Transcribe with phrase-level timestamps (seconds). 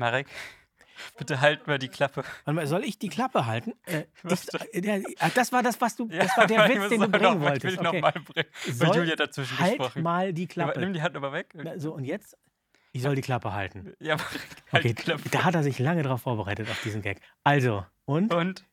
[0.00, 0.26] Marek,
[1.16, 2.24] bitte halt mal die Klappe.
[2.46, 3.74] Mal, soll ich die Klappe halten?
[3.86, 6.08] Äh, ich, äh, ah, das war das, was du.
[6.10, 7.76] Ja, Das war der ich Witz, den du noch bringen Ich will wolltest.
[7.78, 8.00] ihn noch Okay.
[8.00, 8.48] mal bringen.
[8.66, 10.02] Weil Soll- Julia dazwischen Halt gesprochen.
[10.02, 10.80] mal die Klappe.
[10.80, 11.50] nimm die Hand aber weg.
[11.54, 12.36] Na, so, und jetzt?
[12.92, 13.94] Ich soll die Klappe halten.
[14.00, 14.40] Ja, Marek,
[14.72, 15.28] halt Okay, Klappe.
[15.30, 17.20] da hat er sich lange drauf vorbereitet, auf diesen Gag.
[17.44, 18.34] Also, und?
[18.34, 18.64] Und?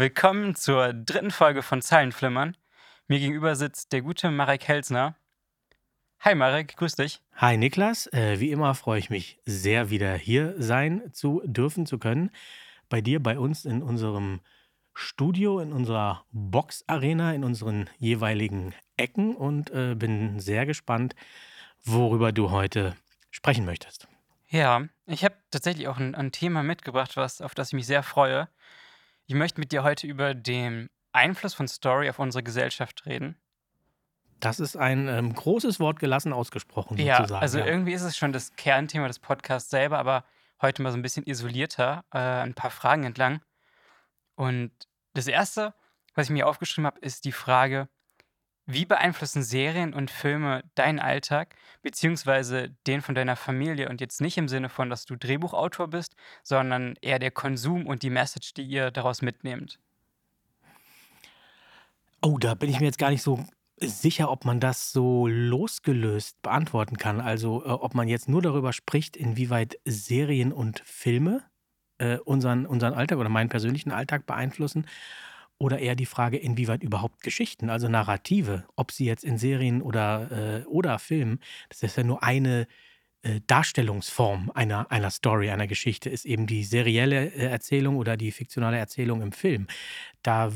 [0.00, 2.56] Willkommen zur dritten Folge von Zeilenflimmern.
[3.06, 5.14] Mir gegenüber sitzt der gute Marek Helsner.
[6.20, 7.20] Hi Marek, grüß dich.
[7.34, 11.98] Hi Niklas, äh, wie immer freue ich mich sehr, wieder hier sein zu dürfen, zu
[11.98, 12.30] können.
[12.88, 14.40] Bei dir, bei uns in unserem
[14.94, 21.14] Studio, in unserer Box-Arena, in unseren jeweiligen Ecken und äh, bin sehr gespannt,
[21.84, 22.96] worüber du heute
[23.30, 24.08] sprechen möchtest.
[24.48, 28.02] Ja, ich habe tatsächlich auch ein, ein Thema mitgebracht, was, auf das ich mich sehr
[28.02, 28.48] freue.
[29.30, 33.36] Ich möchte mit dir heute über den Einfluss von Story auf unsere Gesellschaft reden.
[34.40, 37.40] Das ist ein ähm, großes Wort gelassen ausgesprochen, Ja, sozusagen.
[37.40, 37.66] also ja.
[37.66, 40.24] irgendwie ist es schon das Kernthema des Podcasts selber, aber
[40.60, 43.40] heute mal so ein bisschen isolierter, äh, ein paar Fragen entlang.
[44.34, 44.72] Und
[45.14, 45.74] das Erste,
[46.16, 47.88] was ich mir aufgeschrieben habe, ist die Frage,
[48.72, 53.88] wie beeinflussen Serien und Filme deinen Alltag, beziehungsweise den von deiner Familie?
[53.88, 58.02] Und jetzt nicht im Sinne von, dass du Drehbuchautor bist, sondern eher der Konsum und
[58.02, 59.78] die Message, die ihr daraus mitnehmt.
[62.22, 63.44] Oh, da bin ich mir jetzt gar nicht so
[63.80, 67.20] sicher, ob man das so losgelöst beantworten kann.
[67.20, 71.42] Also, äh, ob man jetzt nur darüber spricht, inwieweit Serien und Filme
[71.98, 74.86] äh, unseren, unseren Alltag oder meinen persönlichen Alltag beeinflussen.
[75.60, 80.62] Oder eher die Frage, inwieweit überhaupt Geschichten, also Narrative, ob sie jetzt in Serien oder,
[80.62, 81.38] äh, oder Filmen,
[81.68, 82.66] das ist ja nur eine
[83.22, 88.32] äh, Darstellungsform einer, einer Story, einer Geschichte, ist eben die serielle äh, Erzählung oder die
[88.32, 89.66] fiktionale Erzählung im Film.
[90.22, 90.50] Da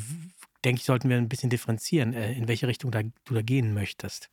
[0.64, 3.74] denke ich, sollten wir ein bisschen differenzieren, äh, in welche Richtung da, du da gehen
[3.74, 4.30] möchtest.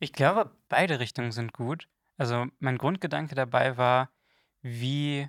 [0.00, 1.86] Ich glaube, beide Richtungen sind gut.
[2.16, 4.10] Also mein Grundgedanke dabei war,
[4.60, 5.28] wie,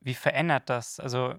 [0.00, 0.98] wie verändert das?
[0.98, 1.34] Also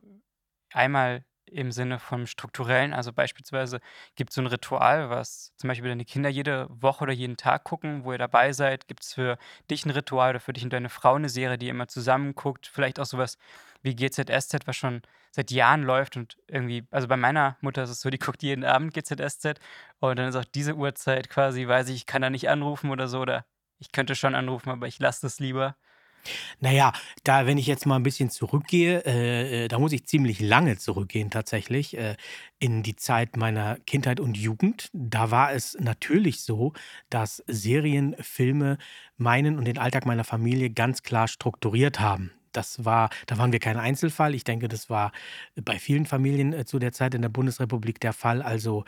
[0.74, 3.80] einmal im Sinne vom strukturellen, also beispielsweise
[4.16, 7.64] gibt es so ein Ritual, was zum Beispiel deine Kinder jede Woche oder jeden Tag
[7.64, 8.88] gucken, wo ihr dabei seid.
[8.88, 9.38] Gibt es für
[9.70, 12.34] dich ein Ritual oder für dich und deine Frau eine Serie, die ihr immer zusammen
[12.34, 12.68] guckt?
[12.68, 13.38] Vielleicht auch sowas
[13.84, 15.02] wie GZSZ, was schon
[15.32, 18.64] seit Jahren läuft und irgendwie, also bei meiner Mutter ist es so, die guckt jeden
[18.64, 19.60] Abend GZSZ
[20.00, 23.08] und dann ist auch diese Uhrzeit quasi, weiß ich, ich kann da nicht anrufen oder
[23.08, 23.46] so oder
[23.80, 25.76] ich könnte schon anrufen, aber ich lasse das lieber.
[26.60, 30.40] Naja, da, wenn ich jetzt mal ein bisschen zurückgehe, äh, äh, da muss ich ziemlich
[30.40, 32.16] lange zurückgehen tatsächlich, äh,
[32.60, 34.90] in die Zeit meiner Kindheit und Jugend.
[34.94, 36.74] Da war es natürlich so,
[37.10, 38.78] dass Serien, Filme
[39.18, 42.32] meinen und den Alltag meiner Familie ganz klar strukturiert haben.
[42.52, 44.36] Das war, da waren wir kein Einzelfall.
[44.36, 45.12] Ich denke, das war
[45.56, 48.42] bei vielen Familien äh, zu der Zeit in der Bundesrepublik der Fall.
[48.44, 48.86] Also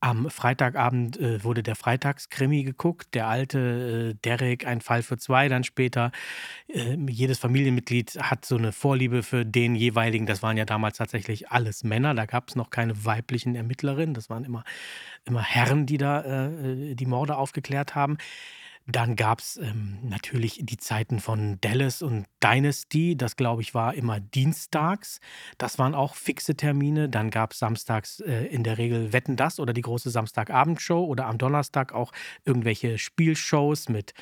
[0.00, 5.48] am Freitagabend äh, wurde der Freitagskrimi geguckt, der alte äh, Derek, ein Fall für zwei,
[5.48, 6.12] dann später.
[6.68, 10.26] Äh, jedes Familienmitglied hat so eine Vorliebe für den jeweiligen.
[10.26, 12.14] Das waren ja damals tatsächlich alles Männer.
[12.14, 14.14] Da gab es noch keine weiblichen Ermittlerinnen.
[14.14, 14.64] Das waren immer,
[15.24, 18.18] immer Herren, die da äh, die Morde aufgeklärt haben.
[18.90, 23.18] Dann gab es ähm, natürlich die Zeiten von Dallas und Dynasty.
[23.18, 25.20] Das, glaube ich, war immer dienstags.
[25.58, 27.10] Das waren auch fixe Termine.
[27.10, 31.26] Dann gab es samstags äh, in der Regel Wetten das oder die große Samstagabendshow oder
[31.26, 32.12] am Donnerstag auch
[32.46, 34.14] irgendwelche Spielshows mit,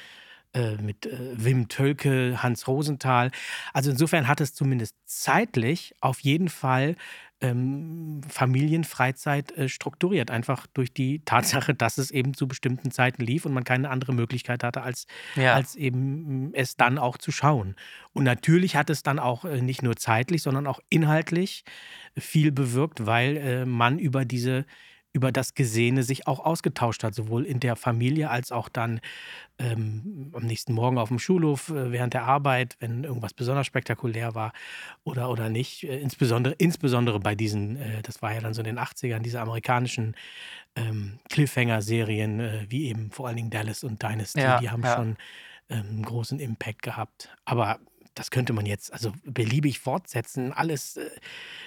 [0.56, 3.31] äh, mit äh, Wim Tölke, Hans Rosenthal.
[3.72, 6.97] Also insofern hat es zumindest zeitlich auf jeden Fall
[7.43, 10.31] ähm, Familienfreizeit äh, strukturiert.
[10.31, 14.15] Einfach durch die Tatsache, dass es eben zu bestimmten Zeiten lief und man keine andere
[14.15, 15.55] Möglichkeit hatte, als, Ja.
[15.55, 17.77] als eben mm, es dann auch zu schauen.
[18.15, 21.65] Und natürlich hat es dann auch äh, nicht nur zeitlich, sondern auch inhaltlich
[22.16, 24.65] viel bewirkt, weil äh, man über diese
[25.16, 29.00] über das Gesehene sich auch ausgetauscht hat, sowohl in der Familie als auch dann
[29.59, 34.34] ähm, am nächsten Morgen auf dem Schulhof äh, während der Arbeit, wenn irgendwas besonders spektakulär
[34.34, 34.53] war
[35.04, 35.84] oder, oder nicht.
[35.84, 39.41] Äh, insbesondere, insbesondere bei diesen, äh, das war ja dann so in den 80ern, diese
[39.41, 40.15] amerikanischen
[40.77, 44.97] ähm, Cliffhanger-Serien, äh, wie eben vor allen Dingen Dallas und Dynasty, Ja, die haben ja.
[44.97, 45.16] schon
[45.71, 47.34] ähm, einen großen Impact gehabt.
[47.47, 47.78] Aber
[48.16, 50.53] das könnte man jetzt also beliebig fortsetzen.
[50.53, 51.10] Alles, äh,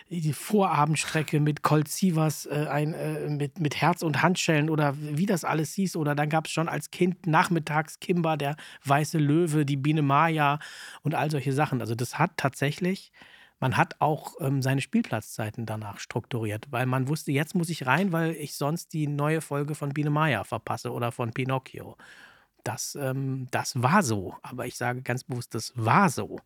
[0.09, 5.27] die Vorabendstrecke mit Colt Sievers, äh, ein, äh, mit, mit Herz und Handschellen oder wie
[5.27, 5.95] das alles hieß.
[5.95, 10.59] Oder dann gab es schon als Kind nachmittags Kimba, der weiße Löwe, die Biene Maya
[11.03, 11.81] und all solche Sachen.
[11.81, 13.11] Also das hat tatsächlich,
[13.59, 18.11] man hat auch ähm, seine Spielplatzzeiten danach strukturiert, weil man wusste, jetzt muss ich rein,
[18.11, 21.95] weil ich sonst die neue Folge von Biene Maya verpasse oder von Pinocchio.
[22.63, 24.35] Das, ähm, das war so.
[24.41, 26.39] Aber ich sage ganz bewusst, das war so.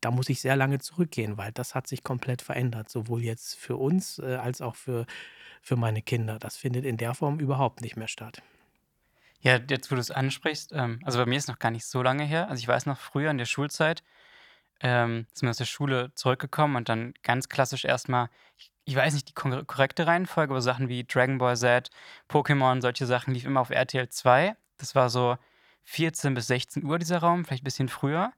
[0.00, 3.76] Da muss ich sehr lange zurückgehen, weil das hat sich komplett verändert, sowohl jetzt für
[3.76, 5.06] uns äh, als auch für,
[5.60, 6.38] für meine Kinder.
[6.38, 8.42] Das findet in der Form überhaupt nicht mehr statt.
[9.42, 12.02] Ja, jetzt wo du es ansprichst, ähm, also bei mir ist noch gar nicht so
[12.02, 12.48] lange her.
[12.48, 14.02] Also ich weiß noch früher in der Schulzeit,
[14.80, 18.28] ähm, sind wir aus der Schule zurückgekommen und dann ganz klassisch erstmal,
[18.58, 21.90] ich, ich weiß nicht die korrekte Reihenfolge, aber Sachen wie Dragon Ball Z,
[22.28, 24.56] Pokémon, solche Sachen liefen immer auf RTL 2.
[24.80, 25.36] Das war so
[25.84, 28.32] 14 bis 16 Uhr dieser Raum, vielleicht ein bisschen früher.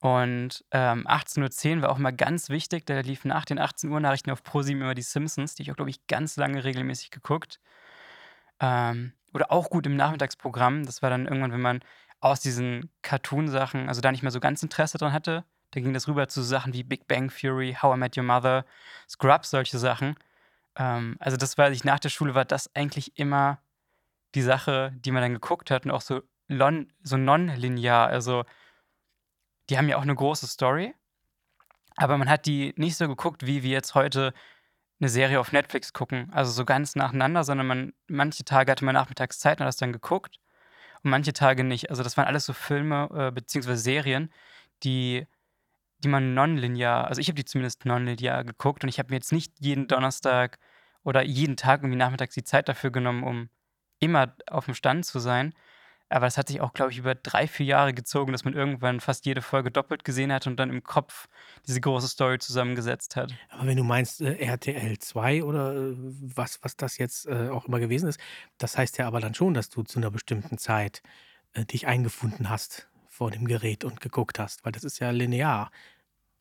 [0.00, 4.00] Und ähm, 18.10 Uhr war auch mal ganz wichtig, da liefen nach den 18 Uhr
[4.00, 7.60] Nachrichten auf ProSieben immer die Simpsons, die ich auch, glaube ich, ganz lange regelmäßig geguckt.
[8.58, 10.84] Ähm, oder auch gut im Nachmittagsprogramm.
[10.84, 11.80] Das war dann irgendwann, wenn man
[12.20, 16.06] aus diesen Cartoon-Sachen, also da nicht mehr so ganz Interesse dran hatte, da ging das
[16.06, 18.64] rüber zu Sachen wie Big Bang Theory, How I Met Your Mother,
[19.08, 20.16] Scrubs, solche Sachen.
[20.76, 23.58] Ähm, also das war, ich nach der Schule war das eigentlich immer
[24.34, 28.08] die Sache, die man dann geguckt hat und auch so, so non-linear.
[28.08, 28.44] Also
[29.68, 30.94] die haben ja auch eine große Story,
[31.96, 34.32] aber man hat die nicht so geguckt, wie wir jetzt heute
[35.00, 36.30] eine Serie auf Netflix gucken.
[36.32, 39.76] Also so ganz nacheinander, sondern man, manche Tage hatte man nachmittags Zeit und hat das
[39.76, 40.38] dann geguckt
[41.02, 41.90] und manche Tage nicht.
[41.90, 43.74] Also das waren alles so Filme äh, bzw.
[43.74, 44.32] Serien,
[44.84, 45.26] die,
[45.98, 49.32] die man nonlinear, also ich habe die zumindest nonlinear geguckt und ich habe mir jetzt
[49.32, 50.58] nicht jeden Donnerstag
[51.04, 53.48] oder jeden Tag irgendwie nachmittags die Zeit dafür genommen, um
[54.02, 55.54] immer auf dem Stand zu sein,
[56.12, 59.00] aber es hat sich auch, glaube ich, über drei, vier Jahre gezogen, dass man irgendwann
[59.00, 61.26] fast jede Folge doppelt gesehen hat und dann im Kopf
[61.66, 63.34] diese große Story zusammengesetzt hat.
[63.48, 67.64] Aber wenn du meinst äh, RTL 2 oder äh, was, was das jetzt äh, auch
[67.64, 68.20] immer gewesen ist,
[68.58, 71.02] das heißt ja aber dann schon, dass du zu einer bestimmten Zeit
[71.54, 75.70] äh, dich eingefunden hast vor dem Gerät und geguckt hast, weil das ist ja linear.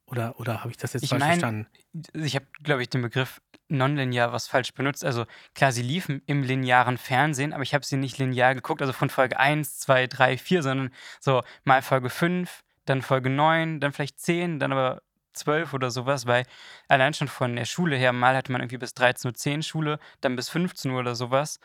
[0.06, 1.68] Oder, oder habe ich das jetzt ich falsch mein, verstanden?
[2.14, 3.42] Ich habe, glaube ich, den Begriff
[3.72, 5.04] nonlinear was falsch benutzt.
[5.04, 5.26] Also
[5.56, 9.10] klar, sie liefen im linearen Fernsehen, aber ich habe sie nicht linear geguckt, also von
[9.10, 14.20] Folge 1, 2, 3, 4, sondern so mal Folge 5, dann Folge 9, dann vielleicht
[14.20, 15.02] 10, dann aber
[15.34, 16.46] 12 oder sowas, weil
[16.88, 20.36] allein schon von der Schule her, mal hatte man irgendwie bis 13.10 Uhr Schule, dann
[20.36, 21.60] bis 15 Uhr oder sowas.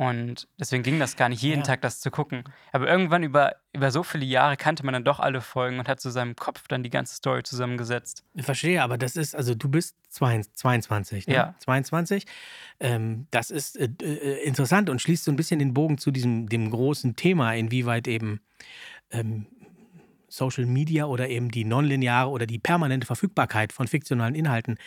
[0.00, 1.66] Und deswegen ging das gar nicht, jeden Ja.
[1.66, 2.44] Tag das zu gucken.
[2.72, 6.00] Aber irgendwann über, über so viele Jahre kannte man dann doch alle Folgen und hat
[6.00, 8.24] zu seinem Kopf dann die ganze Story zusammengesetzt.
[8.32, 11.34] Ich verstehe, aber das ist, also du bist 22, ne?
[11.34, 11.54] Ja.
[11.58, 12.24] 22.
[12.80, 16.48] Ähm, das ist äh, äh, interessant und schließt so ein bisschen den Bogen zu diesem
[16.48, 18.40] dem großen Thema, inwieweit eben
[19.10, 19.48] ähm,
[20.28, 24.78] Social Media oder eben die nonlineare oder die permanente Verfügbarkeit von fiktionalen Inhalten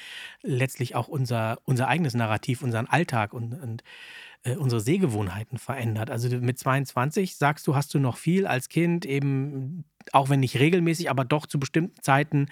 [0.42, 3.84] letztlich auch unser, unser eigenes Narrativ, unseren Alltag und, und
[4.44, 6.10] äh, unsere Sehgewohnheiten verändert.
[6.10, 10.60] Also mit 22 sagst du, hast du noch viel als Kind eben, auch wenn nicht
[10.60, 12.48] regelmäßig, aber doch zu bestimmten Zeiten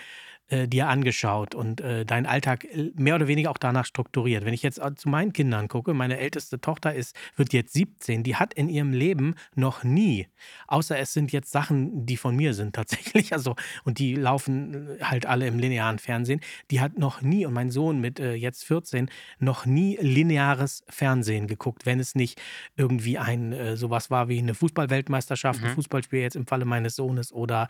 [0.51, 4.45] äh, dir angeschaut und äh, deinen Alltag äh, mehr oder weniger auch danach strukturiert.
[4.45, 8.23] Wenn ich jetzt äh, zu meinen Kindern gucke, meine älteste Tochter ist, wird jetzt 17,
[8.23, 10.27] die hat in ihrem Leben noch nie,
[10.67, 13.55] außer es sind jetzt Sachen, die von mir sind tatsächlich, also
[13.85, 17.99] und die laufen halt alle im linearen Fernsehen, die hat noch nie, und mein Sohn
[17.99, 19.09] mit äh, jetzt 14,
[19.39, 22.41] noch nie lineares Fernsehen geguckt, wenn es nicht
[22.75, 25.75] irgendwie ein äh, sowas war wie eine Fußballweltmeisterschaft, ein Mhm.
[25.75, 27.67] Fußballspiel jetzt im Falle meines Sohnes oder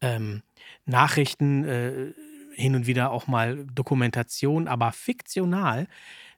[0.00, 0.42] ähm,
[0.84, 2.12] Nachrichten, äh,
[2.54, 5.88] hin und wieder auch mal Dokumentation, aber fiktional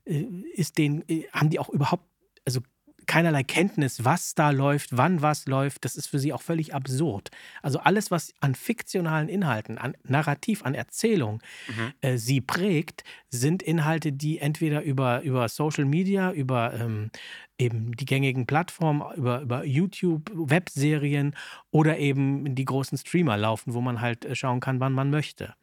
[0.04, 0.24] äh,
[0.54, 2.04] ist den, äh, haben die auch überhaupt,
[2.46, 2.60] also
[3.06, 5.84] keinerlei Kenntnis, was da läuft, wann was läuft.
[5.84, 7.30] Das ist für sie auch völlig absurd.
[7.62, 11.92] Also alles, was an fiktionalen Inhalten, an Narrativ, an Erzählung Mhm.
[12.00, 17.10] äh, sie prägt, sind Inhalte, die entweder über, über Social Media, über ähm,
[17.58, 21.34] eben die gängigen Plattformen, über, über YouTube, Webserien
[21.70, 25.54] oder eben die großen Streamer laufen, wo man halt äh, schauen kann, wann man möchte.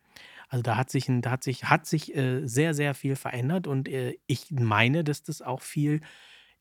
[0.50, 3.88] Also da hat sich, da hat sich, hat sich äh, sehr, sehr viel verändert und
[3.88, 6.02] äh, ich meine, dass das auch viel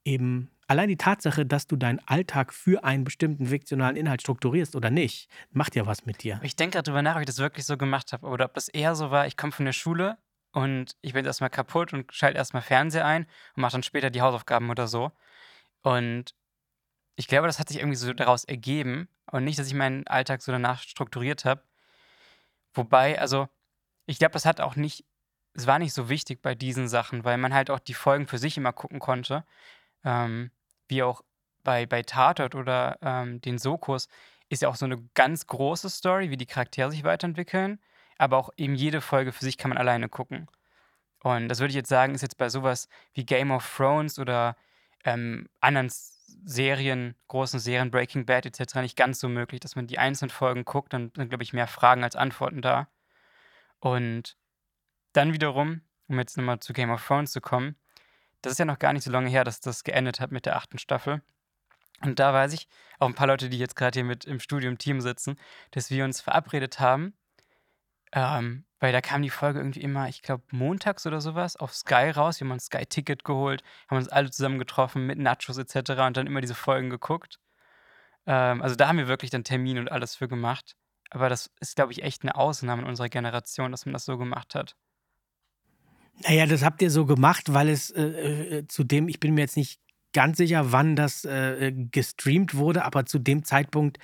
[0.05, 4.89] eben, allein die Tatsache, dass du deinen Alltag für einen bestimmten fiktionalen Inhalt strukturierst oder
[4.89, 6.39] nicht, macht ja was mit dir.
[6.45, 8.69] Ich denke gerade drüber nach, ob ich das wirklich so gemacht habe oder ob das
[8.69, 10.17] eher so war, ich komme von der Schule
[10.53, 14.23] und ich bin erstmal kaputt und schalte erstmal Fernseher ein und mache dann später die
[14.23, 15.11] Hausaufgaben oder so.
[15.83, 16.37] Und
[17.17, 20.41] ich glaube, das hat sich irgendwie so daraus ergeben und nicht, dass ich meinen Alltag
[20.41, 21.65] so danach strukturiert habe.
[22.75, 23.49] Wobei, also,
[24.07, 25.05] ich glaube, das hat auch nicht,
[25.55, 28.39] es war nicht so wichtig bei diesen Sachen, weil man halt auch die Folgen für
[28.39, 29.45] sich immer gucken konnte.
[30.05, 30.53] Ähm,
[30.91, 31.23] wie auch
[31.63, 34.09] bei, bei Tatort oder ähm, den Sokos
[34.49, 37.81] ist ja auch so eine ganz große Story, wie die Charaktere sich weiterentwickeln.
[38.19, 40.49] Aber auch eben jede Folge für sich kann man alleine gucken.
[41.23, 44.57] Und das würde ich jetzt sagen, ist jetzt bei sowas wie Game of Thrones oder
[45.05, 45.91] ähm, anderen
[46.45, 48.77] Serien, großen Serien, Breaking Bad etc.
[48.77, 50.93] nicht ganz so möglich, dass man die einzelnen Folgen guckt.
[50.93, 52.89] Dann sind, glaube ich, mehr Fragen als Antworten da.
[53.79, 54.37] Und
[55.13, 57.77] dann wiederum, um jetzt nochmal zu Game of Thrones zu kommen,
[58.43, 60.57] das ist ja noch gar nicht so lange her, dass das geendet hat mit der
[60.57, 61.23] achten Staffel.
[62.03, 62.67] Und da weiß ich,
[62.99, 65.39] auch ein paar Leute, die jetzt gerade hier mit im Studium-Team sitzen,
[65.71, 67.15] dass wir uns verabredet haben,
[68.13, 72.11] ähm, weil da kam die Folge irgendwie immer, ich glaube, montags oder sowas auf Sky
[72.11, 72.41] raus.
[72.41, 75.91] Wir haben uns Sky-Ticket geholt, haben uns alle zusammen getroffen mit Nachos etc.
[76.07, 77.39] und dann immer diese Folgen geguckt.
[78.27, 80.77] Ähm, also da haben wir wirklich dann Termin und alles für gemacht.
[81.11, 84.17] Aber das ist, glaube ich, echt eine Ausnahme in unserer Generation, dass man das so
[84.17, 84.77] gemacht hat.
[86.23, 88.03] Naja, das habt ihr so gemacht, weil es äh,
[88.59, 89.81] äh, zu dem, ich bin mir jetzt nicht
[90.13, 93.99] ganz sicher, wann das äh, gestreamt wurde, aber zu dem Zeitpunkt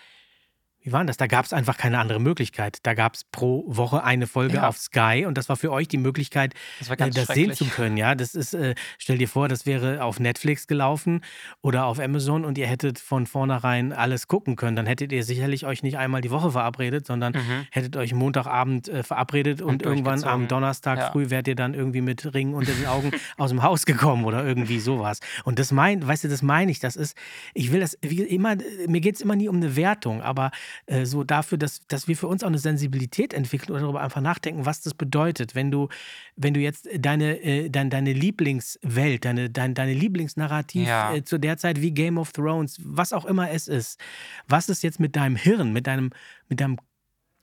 [0.86, 1.16] wie war denn das?
[1.16, 2.78] Da gab es einfach keine andere Möglichkeit.
[2.84, 4.68] Da gab es pro Woche eine Folge ja.
[4.68, 7.96] auf Sky und das war für euch die Möglichkeit, das, äh, das sehen zu können.
[7.96, 11.22] Ja, das ist, äh, stell dir vor, das wäre auf Netflix gelaufen
[11.60, 14.76] oder auf Amazon und ihr hättet von vornherein alles gucken können.
[14.76, 17.66] Dann hättet ihr sicherlich euch nicht einmal die Woche verabredet, sondern mhm.
[17.72, 21.10] hättet euch Montagabend äh, verabredet und, und irgendwann am Donnerstag ja.
[21.10, 24.44] früh wärt ihr dann irgendwie mit Ringen unter den Augen aus dem Haus gekommen oder
[24.44, 25.18] irgendwie sowas.
[25.42, 26.78] Und das meint, weißt du, das meine ich.
[26.78, 27.16] Das ist,
[27.54, 28.54] ich will das, wie immer,
[28.86, 30.52] mir geht es immer nie um eine Wertung, aber
[30.86, 34.20] äh, so dafür, dass, dass wir für uns auch eine Sensibilität entwickeln oder darüber einfach
[34.20, 35.88] nachdenken, was das bedeutet, wenn du,
[36.36, 41.14] wenn du jetzt deine, äh, dein, deine Lieblingswelt, deine, dein, deine Lieblingsnarrativ ja.
[41.14, 44.00] äh, zu der Zeit wie Game of Thrones, was auch immer es ist,
[44.48, 46.10] was es jetzt mit deinem Hirn, mit deinem,
[46.48, 46.78] mit deinem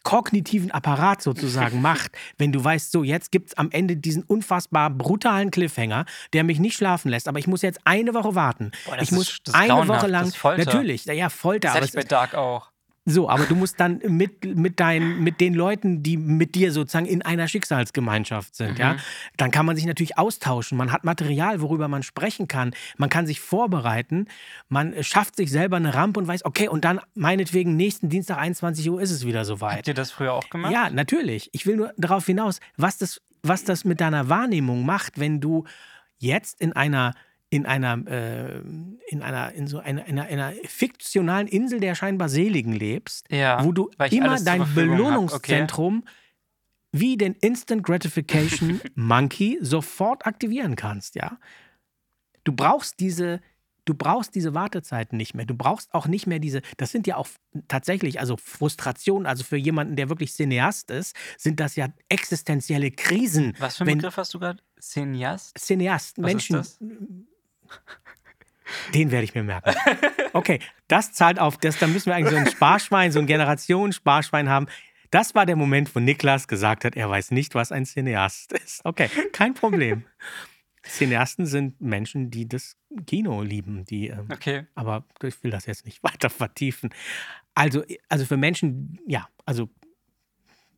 [0.04, 4.90] kognitiven Apparat sozusagen macht, wenn du weißt, so jetzt gibt es am Ende diesen unfassbar
[4.90, 8.72] brutalen Cliffhanger, der mich nicht schlafen lässt, aber ich muss jetzt eine Woche warten.
[8.86, 11.70] Boah, ich muss ist, eine Woche lang, natürlich, ja Folter.
[11.70, 12.73] Das aber ich bei Dark auch.
[13.06, 17.06] So, aber du musst dann mit, mit, dein, mit den Leuten, die mit dir sozusagen
[17.06, 18.78] in einer Schicksalsgemeinschaft sind, mhm.
[18.78, 18.96] ja,
[19.36, 20.78] dann kann man sich natürlich austauschen.
[20.78, 22.74] Man hat Material, worüber man sprechen kann.
[22.98, 24.28] Man kann sich vorbereiten.
[24.70, 28.90] Man schafft sich selber eine Rampe und weiß, okay, und dann meinetwegen nächsten Dienstag 21
[28.90, 29.80] Uhr ist es wieder soweit.
[29.80, 30.72] Habt ihr das früher auch gemacht?
[30.72, 31.50] Ja, natürlich.
[31.52, 35.66] Ich will nur darauf hinaus, was das, was das mit deiner Wahrnehmung macht, wenn du
[36.20, 37.14] jetzt in einer
[37.54, 38.62] in einer, äh,
[39.10, 43.72] in einer, in so einer, einer, einer, fiktionalen Insel der scheinbar Seligen lebst, ja, wo
[43.72, 46.12] du immer dein Belohnungszentrum okay.
[46.94, 51.38] wie den Instant Gratification Monkey sofort aktivieren kannst, ja.
[52.44, 53.40] Du brauchst diese,
[53.86, 55.46] du brauchst diese Wartezeiten nicht mehr.
[55.46, 57.28] Du brauchst auch nicht mehr diese, das sind ja auch
[57.68, 63.54] tatsächlich, also Frustrationen, also für jemanden, der wirklich Cineast ist, sind das ja existenzielle Krisen.
[63.60, 64.60] Was für einen Begriff hast du gerade?
[64.82, 65.56] Cineast?
[65.60, 67.28] Cineast, Was Menschen
[68.94, 69.74] den werde ich mir merken.
[70.34, 74.50] Okay, das zahlt auf, das, da müssen wir eigentlich so ein Sparschwein, so ein Generationensparschwein
[74.50, 74.68] haben.
[75.12, 78.84] Das war der Moment, wo Niklas gesagt hat, er weiß nicht, was ein Cineast ist.
[78.84, 80.06] Okay, kein Problem.
[80.84, 84.08] Cineasten sind Menschen, die das Kino lieben, die.
[84.08, 84.66] Ähm, okay.
[84.76, 86.90] Aber ich will das jetzt nicht weiter vertiefen.
[87.54, 89.70] Also, also für Menschen, ja, also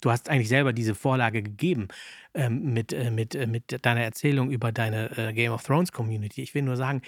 [0.05, 1.88] du hast eigentlich selber diese Vorlage gegeben
[2.35, 6.43] ähm, mit, äh, mit, äh, mit deiner Erzählung über deine äh, Game of Thrones Community.
[6.43, 7.01] Ich will nur sagen,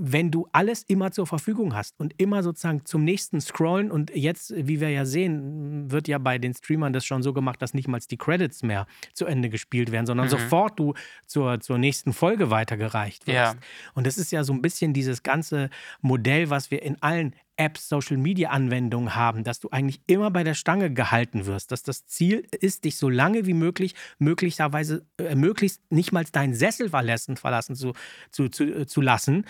[0.00, 4.54] wenn du alles immer zur Verfügung hast und immer sozusagen zum nächsten scrollen und jetzt,
[4.56, 7.88] wie wir ja sehen, wird ja bei den Streamern das schon so gemacht, dass nicht
[7.88, 10.30] mal die Credits mehr zu Ende gespielt werden, sondern mhm.
[10.30, 10.94] sofort du
[11.26, 13.54] zur, zur nächsten Folge weitergereicht wirst.
[13.54, 13.60] Ja.
[13.94, 15.68] Und das ist ja so ein bisschen dieses ganze
[16.00, 20.92] Modell, was wir in allen Apps, Social-Media-Anwendungen haben, dass du eigentlich immer bei der Stange
[20.92, 26.12] gehalten wirst, dass das Ziel ist, dich so lange wie möglich, möglicherweise, äh, möglichst nicht
[26.12, 27.92] mal deinen Sessel verlassen, verlassen zu,
[28.30, 29.44] zu, zu, äh, zu lassen,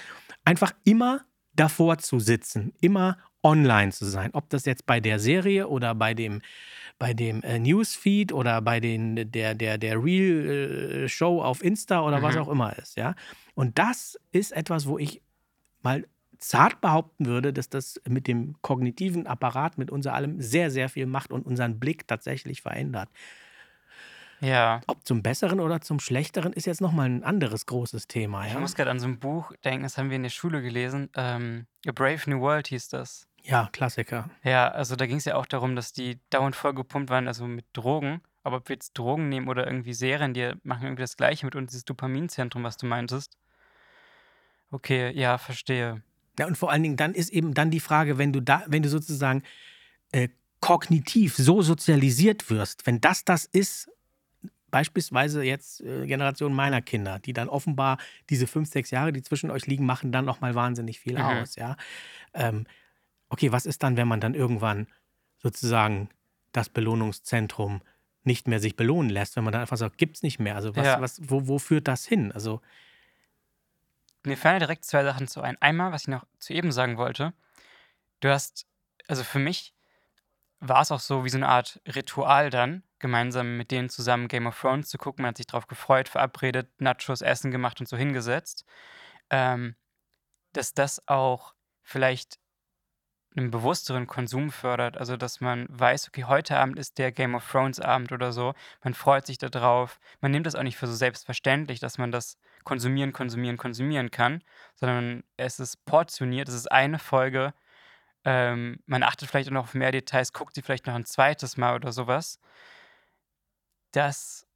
[0.45, 1.21] einfach immer
[1.55, 4.31] davor zu sitzen, immer online zu sein.
[4.33, 6.41] Ob das jetzt bei der Serie oder bei dem,
[6.99, 12.19] bei dem äh, Newsfeed oder bei den, der, der, der Real-Show äh, auf Insta oder
[12.19, 12.23] mhm.
[12.23, 13.15] was auch immer ist, ja.
[13.55, 15.21] Und das ist etwas, wo ich
[15.83, 16.07] mal
[16.39, 21.07] zart behaupten würde, dass das mit dem kognitiven Apparat, mit unser allem sehr, sehr viel
[21.07, 23.09] macht und unseren Blick tatsächlich verändert.
[24.41, 24.81] Ja.
[24.87, 28.47] Ob zum Besseren oder zum Schlechteren ist jetzt nochmal ein anderes großes Thema.
[28.47, 28.55] Ja?
[28.55, 31.11] Ich muss gerade an so ein Buch denken, das haben wir in der Schule gelesen.
[31.17, 33.27] Ähm, A Brave New World hieß das.
[33.43, 34.31] Ja, Klassiker.
[34.43, 37.65] Ja, also da ging es ja auch darum, dass die dauernd vollgepumpt waren, also mit
[37.73, 38.21] Drogen.
[38.45, 41.57] Aber ob wir jetzt Drogen nehmen oder irgendwie Serien, die machen irgendwie das Gleiche mit
[41.57, 43.37] uns, dieses Dopaminzentrum, was du meintest.
[44.71, 46.03] Okay, ja, verstehe.
[46.39, 48.83] Ja, und vor allen Dingen dann ist eben dann die Frage, wenn du da, wenn
[48.83, 49.43] du sozusagen
[50.13, 50.29] äh,
[50.61, 53.91] kognitiv so sozialisiert wirst, wenn das das ist,
[54.71, 59.51] beispielsweise jetzt äh, Generation meiner Kinder, die dann offenbar diese fünf, sechs Jahre, die zwischen
[59.51, 61.25] euch liegen, machen dann nochmal wahnsinnig viel mhm.
[61.25, 61.77] aus, ja.
[62.35, 62.67] Ähm,
[63.29, 64.87] okay, was ist dann, wenn man dann irgendwann
[65.39, 66.09] sozusagen
[66.53, 67.81] das Belohnungszentrum
[68.25, 70.57] nicht mehr sich belohnen lässt, wenn man dann einfach sagt, gibt es nicht mehr.
[70.57, 71.01] Also was, ja.
[71.01, 72.33] was, wo, wo führt das hin?
[72.33, 72.61] Also
[74.25, 75.61] mir fallen direkt zwei Sachen zu ein.
[75.61, 77.33] Einmal, was ich noch zu eben sagen wollte.
[78.21, 78.67] Du hast,
[79.07, 79.75] also für mich
[80.61, 84.47] war es auch so wie so eine Art Ritual dann, gemeinsam mit denen zusammen Game
[84.47, 85.23] of Thrones zu gucken.
[85.23, 88.65] Man hat sich darauf gefreut, verabredet, Nachos, Essen gemacht und so hingesetzt.
[89.31, 89.77] Ähm,
[90.53, 92.39] dass das auch vielleicht
[93.37, 94.97] einen bewussteren Konsum fördert.
[94.97, 98.55] Also, dass man weiß, okay, heute Abend ist der Game of Thrones Abend oder so.
[98.83, 100.01] Man freut sich darauf.
[100.21, 104.45] Man nimmt das auch nicht für so selbstverständlich, dass man das konsumieren, konsumieren, konsumieren kann,
[104.75, 106.49] sondern es ist portioniert.
[106.49, 107.55] Es ist eine Folge.
[108.25, 111.57] Ähm, man achtet vielleicht auch noch auf mehr Details, guckt sie vielleicht noch ein zweites
[111.57, 112.39] Mal oder sowas.
[113.93, 114.47] Das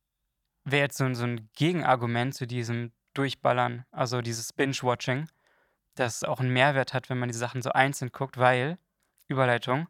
[0.64, 5.26] wäre jetzt so, so ein Gegenargument zu diesem Durchballern, also dieses Binge-Watching
[5.94, 8.78] das auch einen Mehrwert hat, wenn man die Sachen so einzeln guckt, weil,
[9.28, 9.88] Überleitung,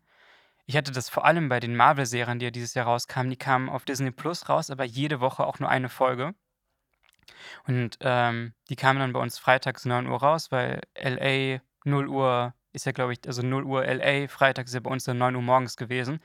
[0.67, 3.69] ich hatte das vor allem bei den Marvel-Serien, die ja dieses Jahr rauskamen, die kamen
[3.69, 6.35] auf Disney Plus raus, aber jede Woche auch nur eine Folge.
[7.67, 12.55] Und ähm, die kamen dann bei uns freitags 9 Uhr raus, weil LA 0 Uhr
[12.73, 15.37] ist ja, glaube ich, also 0 Uhr LA, freitags ist ja bei uns dann 9
[15.37, 16.21] Uhr morgens gewesen.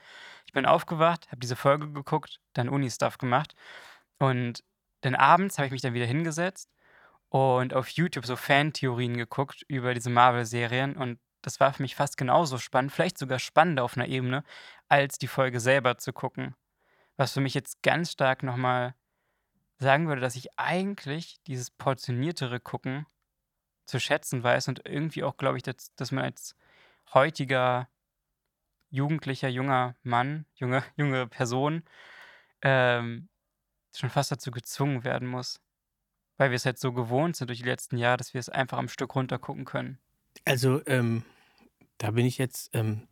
[0.46, 3.54] Ich bin aufgewacht, habe diese Folge geguckt, dann Uni-Stuff gemacht
[4.20, 4.64] und
[5.02, 6.72] dann abends habe ich mich dann wieder hingesetzt
[7.30, 12.18] und auf YouTube so Fantheorien geguckt über diese Marvel-Serien und das war für mich fast
[12.18, 14.44] genauso spannend, vielleicht sogar spannender auf einer Ebene,
[14.90, 16.56] als die Folge selber zu gucken.
[17.18, 18.96] Was für mich jetzt ganz stark nochmal
[19.80, 23.06] sagen würde, dass ich eigentlich dieses portioniertere Gucken
[23.86, 26.56] zu schätzen weiß und irgendwie auch, glaube ich, dass, dass man als
[27.14, 27.88] heutiger
[28.90, 31.84] jugendlicher, junger Mann, junge, junge Person
[32.62, 33.30] ähm,
[33.96, 35.62] schon fast dazu gezwungen werden muss.
[36.38, 38.78] Weil wir es halt so gewohnt sind durch die letzten Jahre, dass wir es einfach
[38.78, 39.98] am Stück runtergucken können.
[40.46, 41.24] Also, ähm,
[41.98, 43.08] da bin ich jetzt ähm,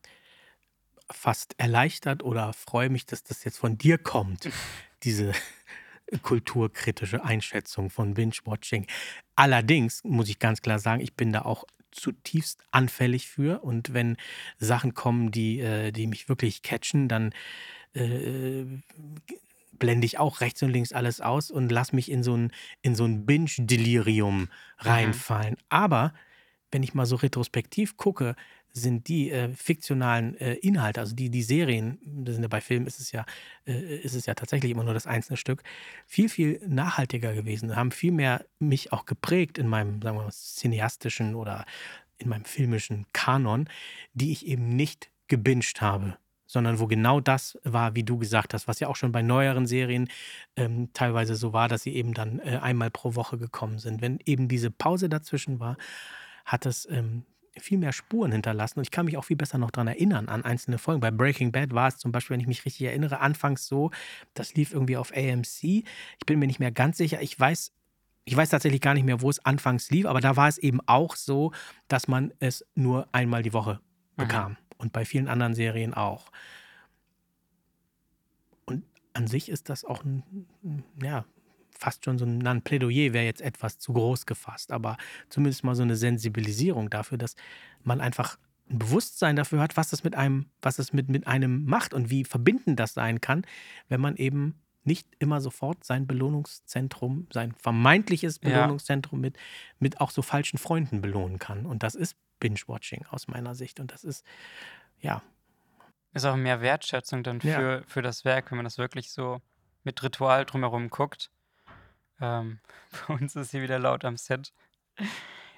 [1.09, 4.49] fast erleichtert oder freue mich, dass das jetzt von dir kommt,
[5.03, 5.33] diese
[6.21, 8.87] kulturkritische Einschätzung von Binge-Watching.
[9.35, 13.63] Allerdings muss ich ganz klar sagen, ich bin da auch zutiefst anfällig für.
[13.63, 14.17] Und wenn
[14.57, 17.33] Sachen kommen, die, äh, die mich wirklich catchen, dann
[17.93, 18.65] äh,
[19.73, 22.95] blende ich auch rechts und links alles aus und lasse mich in so ein, in
[22.95, 24.49] so ein Binge-Delirium mhm.
[24.79, 25.51] reinfallen.
[25.51, 25.65] Mhm.
[25.69, 26.13] Aber
[26.71, 28.35] wenn ich mal so retrospektiv gucke,
[28.75, 32.87] sind die äh, fiktionalen äh, Inhalte, also die, die Serien, das sind ja bei Filmen
[32.87, 33.25] ist es ja,
[33.65, 35.63] äh, ist es ja tatsächlich immer nur das einzelne Stück,
[36.05, 40.31] viel, viel nachhaltiger gewesen, haben viel mehr mich auch geprägt in meinem, sagen wir mal,
[40.31, 41.65] cineastischen oder
[42.17, 43.69] in meinem filmischen Kanon,
[44.13, 48.67] die ich eben nicht gebinged habe sondern wo genau das war, wie du gesagt hast,
[48.67, 50.07] was ja auch schon bei neueren Serien
[50.55, 53.99] ähm, teilweise so war, dass sie eben dann äh, einmal pro Woche gekommen sind.
[54.01, 55.75] Wenn eben diese Pause dazwischen war,
[56.45, 57.25] hat es ähm,
[57.57, 60.43] viel mehr Spuren hinterlassen und ich kann mich auch viel besser noch daran erinnern an
[60.43, 61.01] einzelne Folgen.
[61.01, 63.91] Bei Breaking Bad war es zum Beispiel, wenn ich mich richtig erinnere, anfangs so,
[64.33, 65.63] das lief irgendwie auf AMC.
[65.63, 67.21] Ich bin mir nicht mehr ganz sicher.
[67.21, 67.71] Ich weiß,
[68.25, 70.79] ich weiß tatsächlich gar nicht mehr, wo es anfangs lief, aber da war es eben
[70.85, 71.51] auch so,
[71.87, 73.79] dass man es nur einmal die Woche
[74.15, 74.21] mhm.
[74.21, 74.51] bekam.
[74.51, 76.31] Mhm und bei vielen anderen Serien auch.
[78.65, 80.45] Und an sich ist das auch ein,
[81.01, 81.25] ja,
[81.77, 84.97] fast schon so ein, ein Plädoyer wäre jetzt etwas zu groß gefasst, aber
[85.29, 87.35] zumindest mal so eine Sensibilisierung dafür, dass
[87.83, 88.37] man einfach
[88.69, 92.09] ein Bewusstsein dafür hat, was das mit einem, was es mit, mit einem macht und
[92.09, 93.45] wie verbindend das sein kann,
[93.89, 99.21] wenn man eben nicht immer sofort sein Belohnungszentrum, sein vermeintliches Belohnungszentrum ja.
[99.21, 99.37] mit,
[99.79, 101.65] mit auch so falschen Freunden belohnen kann.
[101.65, 103.79] Und das ist Binge-Watching aus meiner Sicht.
[103.79, 104.23] Und das ist,
[104.99, 105.21] ja.
[106.13, 107.81] Ist auch mehr Wertschätzung dann für, ja.
[107.87, 109.41] für das Werk, wenn man das wirklich so
[109.83, 111.31] mit Ritual drumherum guckt.
[112.21, 112.59] Ähm,
[113.07, 114.53] bei uns ist hier wieder laut am Set.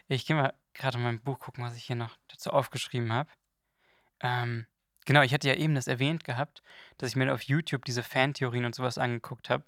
[0.08, 3.30] Ich gehe mal gerade in mein Buch gucken, was ich hier noch dazu aufgeschrieben habe.
[4.20, 4.66] Ähm,
[5.06, 6.64] genau, ich hatte ja eben das erwähnt gehabt,
[6.98, 9.64] dass ich mir auf YouTube diese Fantheorien und sowas angeguckt habe.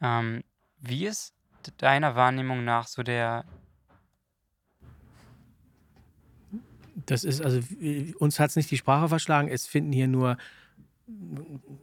[0.00, 0.44] Ähm,
[0.78, 1.34] wie ist
[1.78, 3.44] deiner Wahrnehmung nach so der,
[7.06, 7.60] Das ist, also
[8.18, 10.36] uns hat es nicht die Sprache verschlagen, es finden hier nur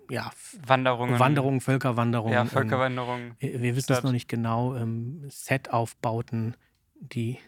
[0.09, 0.31] ja,
[0.65, 1.19] Wanderungen.
[1.19, 2.33] Wanderungen, Völkerwanderungen.
[2.33, 3.35] Ja, Völkerwanderungen.
[3.39, 4.75] Ähm, wir wissen es noch nicht genau.
[4.75, 6.57] Ähm, Set-Aufbauten,
[6.95, 7.39] die.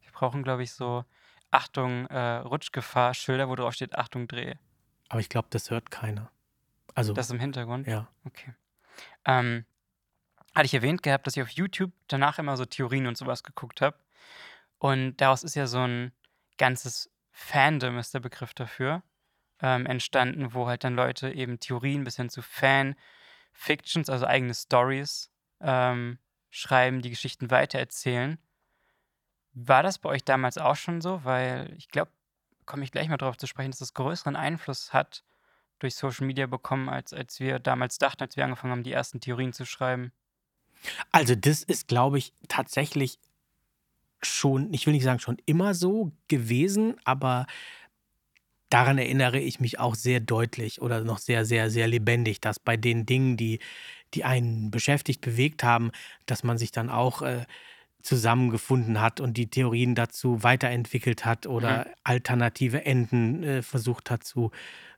[0.00, 1.04] Wir brauchen, glaube ich, so
[1.50, 4.54] Achtung, äh, Rutschgefahr, Schilder, wo drauf steht Achtung, Dreh.
[5.08, 6.30] Aber ich glaube, das hört keiner.
[6.94, 7.86] Also, das im Hintergrund?
[7.86, 8.08] Ja.
[8.24, 8.54] Okay.
[9.24, 9.64] Ähm,
[10.54, 13.80] hatte ich erwähnt gehabt, dass ich auf YouTube danach immer so Theorien und sowas geguckt
[13.80, 13.96] habe.
[14.78, 16.12] Und daraus ist ja so ein
[16.56, 19.02] ganzes Fandom ist der Begriff dafür,
[19.60, 25.30] ähm, entstanden, wo halt dann Leute eben Theorien bis hin zu Fan-Fictions, also eigene Stories,
[25.60, 26.18] ähm,
[26.50, 28.38] schreiben, die Geschichten weitererzählen.
[29.52, 31.24] War das bei euch damals auch schon so?
[31.24, 32.12] Weil ich glaube,
[32.64, 35.24] komme ich gleich mal darauf zu sprechen, dass das größeren Einfluss hat
[35.78, 39.20] durch Social Media bekommen, als, als wir damals dachten, als wir angefangen haben, die ersten
[39.20, 40.12] Theorien zu schreiben.
[41.10, 43.18] Also das ist, glaube ich, tatsächlich
[44.22, 47.46] schon, ich will nicht sagen schon immer so gewesen, aber
[48.70, 52.76] daran erinnere ich mich auch sehr deutlich oder noch sehr, sehr, sehr lebendig, dass bei
[52.76, 53.60] den Dingen, die,
[54.14, 55.90] die einen beschäftigt, bewegt haben,
[56.26, 57.46] dass man sich dann auch äh,
[58.02, 61.92] zusammengefunden hat und die Theorien dazu weiterentwickelt hat oder Mhm.
[62.04, 64.52] alternative Enden äh, versucht hat zu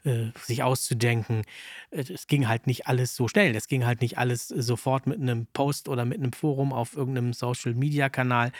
[0.04, 1.42] äh, sich auszudenken.
[1.90, 3.54] Äh, Es ging halt nicht alles so schnell.
[3.56, 7.33] Es ging halt nicht alles sofort mit einem Post oder mit einem Forum auf irgendeinem
[7.33, 8.52] Social Media Kanal.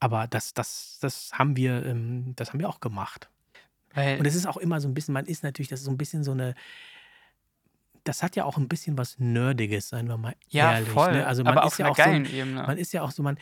[0.00, 3.30] Aber das, das, das haben wir, ähm, das haben wir auch gemacht.
[3.96, 5.90] Weil Und es ist auch immer so ein bisschen, man ist natürlich, das ist so
[5.90, 6.54] ein bisschen so eine,
[8.04, 10.88] das hat ja auch ein bisschen was Nerdiges, seien wir mal ja, ehrlich.
[10.90, 11.26] voll, Ne?
[11.26, 12.62] Also man aber ist auf ja auch so geilen Ebene.
[12.66, 13.36] man ist ja auch so, man,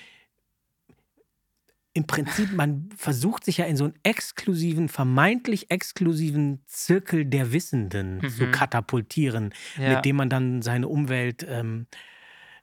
[1.96, 8.20] im Prinzip, man versucht sich ja in so einen exklusiven, vermeintlich exklusiven Zirkel der Wissenden
[8.28, 8.50] zu Mhm.
[8.50, 9.96] katapultieren, Ja.
[9.96, 11.86] mit dem man dann seine Umwelt ähm,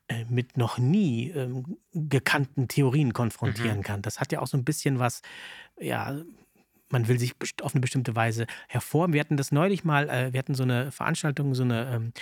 [0.10, 3.84] äh, mit noch nie ähm, gekannten Theorien konfrontieren Mhm.
[3.84, 4.02] kann.
[4.02, 5.22] Das hat ja auch so ein bisschen was,
[5.80, 6.20] ja,
[6.92, 9.12] man will sich auf eine bestimmte Weise hervor.
[9.14, 12.14] Wir hatten das neulich mal, äh, wir hatten so eine Veranstaltung, so eine ähm,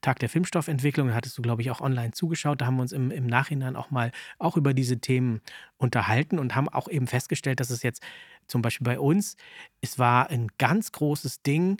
[0.00, 2.60] Tag der Filmstoffentwicklung, da hattest du, glaube ich, auch online zugeschaut.
[2.60, 5.40] Da haben wir uns im, im Nachhinein auch mal auch über diese Themen
[5.78, 8.02] unterhalten und haben auch eben festgestellt, dass es jetzt
[8.46, 9.36] zum Beispiel bei uns,
[9.80, 11.78] es war ein ganz großes Ding,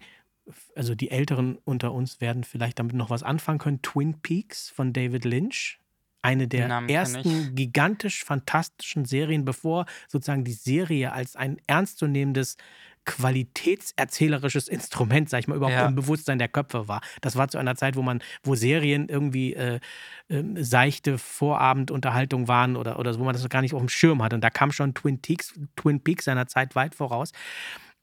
[0.75, 4.93] also die Älteren unter uns werden vielleicht damit noch was anfangen können, Twin Peaks von
[4.93, 5.79] David Lynch.
[6.27, 12.57] Eine der Namen ersten gigantisch fantastischen Serien, bevor sozusagen die Serie als ein ernstzunehmendes
[13.05, 15.87] qualitätserzählerisches Instrument, sag ich mal, überhaupt Ja.
[15.87, 17.01] im Bewusstsein der Köpfe war.
[17.21, 19.81] Das war zu einer Zeit, wo man, wo Serien irgendwie äh,
[20.29, 23.89] ähm, seichte Vorabendunterhaltung waren oder, oder so, wo man das noch gar nicht auf dem
[23.89, 24.35] Schirm hatte.
[24.35, 27.33] Und da kam schon Twin Peaks, Twin Peaks seiner Zeit weit voraus.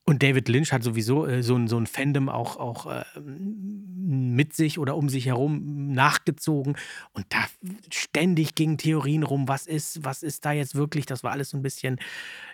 [0.05, 4.53] Und David Lynch hat sowieso äh, so, ein, so ein Fandom auch, auch äh, mit
[4.53, 6.75] sich oder um sich herum nachgezogen.
[7.13, 7.45] Und da
[7.89, 11.05] ständig gingen Theorien rum, was ist, was ist da jetzt wirklich?
[11.05, 11.99] Das war alles so ein bisschen,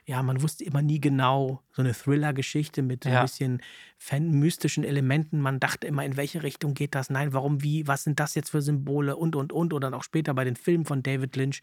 [0.05, 3.21] ja, man wusste immer nie genau, so eine Thriller-Geschichte mit so ein Ja.
[3.23, 3.61] bisschen
[4.01, 5.41] fan mystischen Elementen.
[5.41, 7.09] Man dachte immer, in welche Richtung geht das?
[7.09, 9.73] Nein, warum, wie, was sind das jetzt für Symbole und, und, und.
[9.73, 11.61] Oder dann auch später bei den Filmen von David Lynch.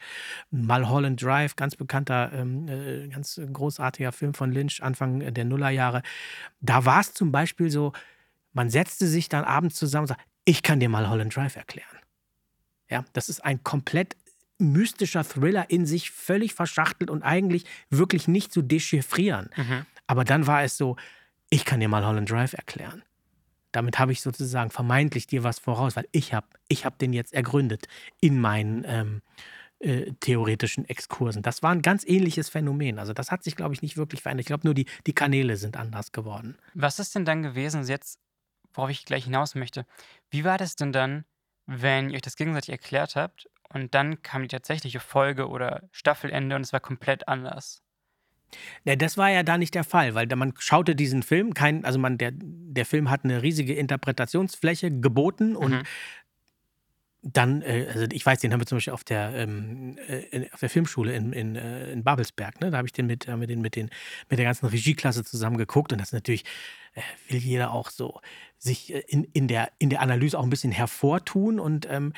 [0.51, 6.03] Mulholland Drive, ganz bekannter, ähm, äh, ganz großartiger Film von Lynch, Anfang der Nullerjahre.
[6.61, 7.93] Da war es zum Beispiel so,
[8.53, 11.89] man setzte sich dann abends zusammen und sagte, ich kann dir Mulholland Drive erklären.
[12.91, 14.15] Ja, das ist ein komplett
[14.59, 19.49] mystischer Thriller in sich, völlig verschachtelt und eigentlich wirklich nicht zu dechiffrieren.
[19.57, 19.87] Mhm.
[20.07, 20.97] Aber dann war es so,
[21.57, 23.03] ich kann dir mal Holland Drive erklären.
[23.73, 27.33] Damit habe ich sozusagen vermeintlich dir was voraus, weil ich habe ich hab den jetzt
[27.33, 27.89] ergründet
[28.21, 29.23] in meinen ähm,
[29.79, 31.41] äh, theoretischen Exkursen.
[31.41, 32.99] Das war ein ganz ähnliches Phänomen.
[32.99, 34.43] Also das hat sich, glaube ich, nicht wirklich verändert.
[34.43, 36.59] Ich glaube, nur die, die Kanäle sind anders geworden.
[36.75, 38.21] Was ist denn dann gewesen, jetzt,
[38.75, 39.87] worauf ich gleich hinaus möchte,
[40.29, 41.25] wie war das denn dann,
[41.65, 46.55] wenn ihr euch das gegenseitig erklärt habt und dann kam die tatsächliche Folge oder Staffelende
[46.55, 47.83] und es war komplett anders?
[48.85, 51.99] Ja, das war ja da nicht der Fall, weil man schaute diesen Film, kein, also
[51.99, 55.83] man, der, der Film hat eine riesige Interpretationsfläche geboten und Mhm.
[57.23, 60.53] dann, äh, also ich weiß, den haben wir zum Beispiel auf der, ähm, äh, in,
[60.53, 62.71] auf der Filmschule in, in, äh, in Babelsberg, ne?
[62.71, 63.91] Da habe ich den mit, haben wir den mit, den
[64.29, 66.45] mit der ganzen Regieklasse zusammen geguckt und das ist natürlich,
[66.95, 68.21] äh, will jeder auch so
[68.59, 72.13] sich äh, in, in, der, in der Analyse auch ein bisschen hervortun und ähm,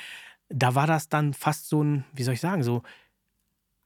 [0.50, 2.82] da war das dann fast so ein, wie soll ich sagen, so,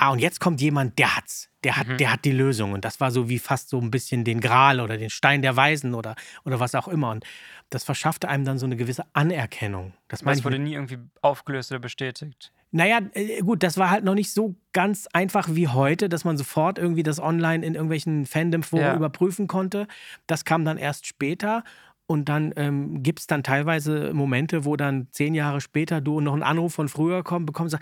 [0.03, 1.49] ah, und jetzt kommt jemand, der hat's.
[1.65, 1.97] Der hat, Mhm.
[1.99, 2.73] der hat die Lösung.
[2.73, 5.57] Und das war so wie fast so ein bisschen den Gral oder den Stein der
[5.57, 7.11] Weisen oder, oder was auch immer.
[7.11, 7.25] Und
[7.71, 9.93] das verschaffte einem dann so eine gewisse Anerkennung.
[10.09, 12.53] Das ich wurde nie irgendwie aufgelöst oder bestätigt.
[12.73, 16.37] naja, äh, gut, das war halt noch nicht so ganz einfach wie heute, dass man
[16.37, 18.97] sofort irgendwie das online in irgendwelchen Fandom-Foren Ja.
[18.97, 19.87] überprüfen konnte.
[20.27, 21.63] Das kam dann erst später.
[22.07, 26.33] Und dann ähm, gibt es dann teilweise Momente, wo dann zehn Jahre später du noch
[26.33, 27.81] einen Anruf von früher komm, bekommst, sag,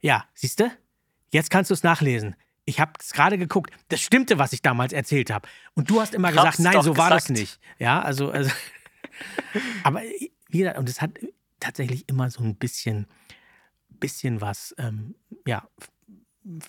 [0.00, 0.70] ja, siehst du,
[1.32, 2.36] jetzt kannst du es nachlesen.
[2.66, 3.72] Ich habe es gerade geguckt.
[3.88, 5.48] Das stimmte, was ich damals erzählt habe.
[5.74, 7.38] Und du hast immer Hab's gesagt, nein, so war das gesagt.
[7.40, 7.60] nicht.
[7.78, 8.50] Ja, also, also
[9.82, 10.00] aber
[10.48, 11.10] wie gesagt, und es hat
[11.60, 13.06] tatsächlich immer so ein bisschen,
[14.00, 15.14] bisschen was, ähm,
[15.46, 15.68] ja,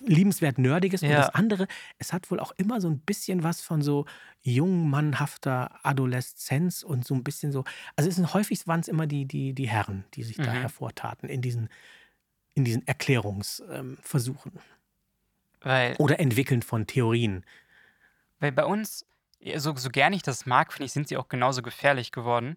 [0.00, 1.02] liebenswert Nerdiges.
[1.02, 1.16] Und Ja.
[1.18, 1.66] das andere,
[1.98, 4.06] es hat wohl auch immer so ein bisschen was von so
[4.42, 7.64] jungmannhafter Adoleszenz und so ein bisschen so.
[7.94, 10.60] Also es sind häufig waren es immer die, die, die Herren, die sich da Mhm.
[10.60, 11.68] hervortaten in diesen,
[12.56, 14.52] in diesen Erklärungsversuchen
[15.60, 17.44] Weil, oder Entwickeln von Theorien.
[18.40, 19.06] weil bei uns,
[19.56, 22.56] so, so gern ich das mag, finde ich, sind sie auch genauso gefährlich geworden.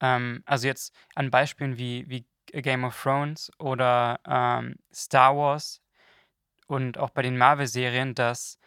[0.00, 5.80] Ähm, also jetzt an Beispielen wie, wie Game of Thrones oder ähm, Star Wars
[6.66, 8.58] und auch bei den Marvel-Serien, dass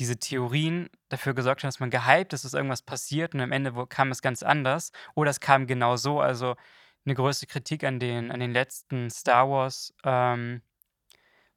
[0.00, 3.72] diese Theorien dafür gesorgt haben, dass man gehypt ist, dass irgendwas passiert und am Ende
[3.88, 6.20] kam es ganz anders oder es kam genau so.
[6.20, 6.56] Also
[7.04, 10.62] eine größte Kritik an den, an den letzten Star Wars ähm,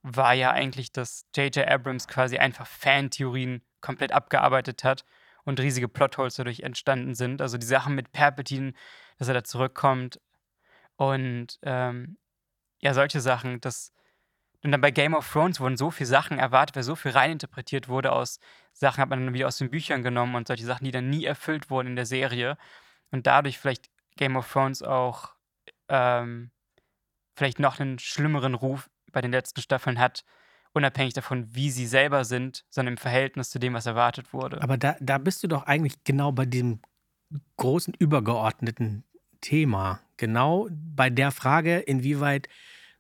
[0.01, 1.67] war ja eigentlich, dass J.J.
[1.67, 5.05] Abrams quasi einfach Fantheorien komplett abgearbeitet hat
[5.43, 7.41] und riesige Plotholes dadurch entstanden sind.
[7.41, 8.73] Also die Sachen mit Palpatine,
[9.17, 10.19] dass er da zurückkommt
[10.97, 12.17] und ähm,
[12.79, 13.93] ja, solche Sachen, das,
[14.63, 17.87] und dann bei Game of Thrones wurden so viele Sachen erwartet, weil so viel reininterpretiert
[17.87, 18.39] wurde aus
[18.73, 21.25] Sachen, hat man dann wieder aus den Büchern genommen und solche Sachen, die dann nie
[21.25, 22.57] erfüllt wurden in der Serie.
[23.11, 25.36] Und dadurch vielleicht Game of Thrones auch
[25.89, 26.51] ähm,
[27.35, 30.23] vielleicht noch einen schlimmeren Ruf bei den letzten Staffeln hat,
[30.73, 34.61] unabhängig davon, wie sie selber sind, sondern im Verhältnis zu dem, was erwartet wurde.
[34.61, 36.81] Aber da, da bist du doch eigentlich genau bei diesem
[37.57, 39.03] großen übergeordneten
[39.41, 40.01] Thema.
[40.17, 42.47] Genau bei der Frage, inwieweit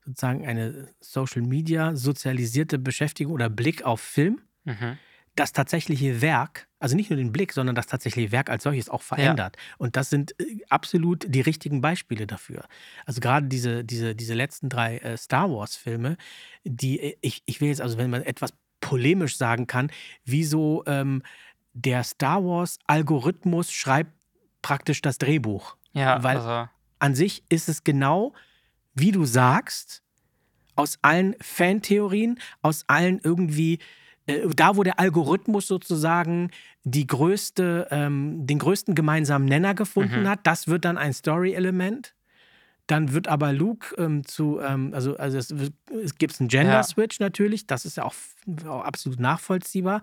[0.05, 4.97] sozusagen eine Social Media sozialisierte Beschäftigung oder Blick auf Film Mhm.
[5.35, 9.01] das tatsächliche Werk, also nicht nur den Blick, sondern das tatsächliche Werk als solches auch
[9.01, 9.57] verändert.
[9.77, 12.65] Und das sind äh, absolut die richtigen Beispiele dafür.
[13.05, 16.17] Also gerade diese, diese, diese letzten drei äh, Star Wars-Filme,
[16.63, 19.91] die äh, ich, ich will jetzt, also wenn man etwas polemisch sagen kann,
[20.25, 21.23] wieso ähm,
[21.73, 24.11] der Star Wars-Algorithmus schreibt
[24.61, 25.77] praktisch das Drehbuch.
[25.93, 28.33] Ja, Weil also, an sich ist es genau,
[28.93, 30.03] wie du sagst,
[30.75, 33.79] aus allen Fantheorien, aus allen irgendwie,
[34.55, 36.51] da wo der Algorithmus sozusagen
[36.83, 40.27] die größte, ähm, den größten gemeinsamen Nenner gefunden Mhm.
[40.29, 42.13] hat, das wird dann ein Story-Element.
[42.87, 45.51] Dann wird aber Luke ähm, zu, ähm, also, also es,
[46.03, 46.61] es gibt einen Ja.
[46.61, 48.15] Gender-Switch natürlich, das ist ja auch,
[48.67, 50.01] auch absolut nachvollziehbar.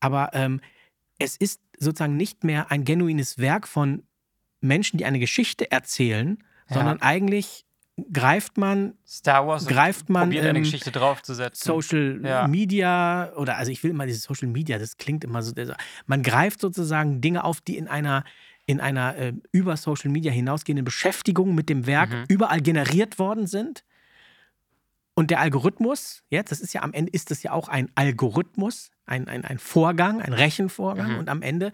[0.00, 0.60] Aber ähm,
[1.18, 4.04] es ist sozusagen nicht mehr ein genuines Werk von
[4.60, 6.74] Menschen, die eine Geschichte erzählen, Ja.
[6.74, 7.64] sondern eigentlich
[8.12, 11.64] greift man Star Wars greift man, probiert eine Geschichte draufzusetzen.
[11.66, 12.46] Social Ja.
[12.48, 15.74] Media oder also ich will immer dieses Social Media, das klingt immer so, also
[16.06, 18.24] man greift sozusagen Dinge auf, die in einer
[18.64, 22.24] in einer äh, über Social Media hinausgehenden Beschäftigung mit dem Werk Mhm.
[22.28, 23.84] überall generiert worden sind.
[25.14, 28.90] Und der Algorithmus, jetzt, das ist ja am Ende, ist das ja auch ein Algorithmus,
[29.04, 31.12] ein, ein, ein Vorgang, ein Rechenvorgang.
[31.12, 31.18] Mhm.
[31.18, 31.72] Und am Ende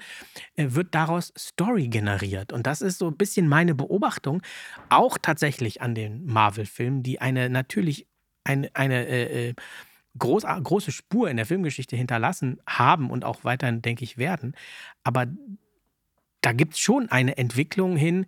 [0.56, 2.52] äh, wird daraus Story generiert.
[2.52, 4.42] Und das ist so ein bisschen meine Beobachtung,
[4.88, 8.08] auch tatsächlich an den Marvel-Filmen, die eine natürlich
[8.42, 9.54] eine, eine äh, äh,
[10.18, 14.56] groß, große Spur in der Filmgeschichte hinterlassen haben und auch weiterhin, denke ich, werden.
[15.04, 15.26] Aber
[16.40, 18.26] da gibt es schon eine Entwicklung hin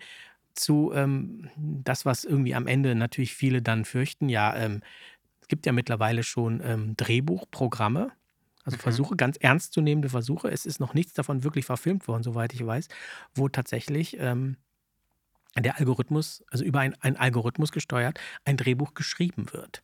[0.55, 4.29] zu ähm, das, was irgendwie am Ende natürlich viele dann fürchten.
[4.29, 4.83] Ja, ähm,
[5.41, 8.13] es gibt ja mittlerweile schon ähm, Drehbuchprogramme,
[8.65, 8.79] also Mhm.
[8.79, 10.51] Versuche, ganz ernstzunehmende Versuche.
[10.51, 12.89] Es ist noch nichts davon wirklich verfilmt worden, soweit ich weiß,
[13.35, 14.57] wo tatsächlich ähm,
[15.57, 19.83] der Algorithmus, also über ein, ein Algorithmus gesteuert, ein Drehbuch geschrieben wird.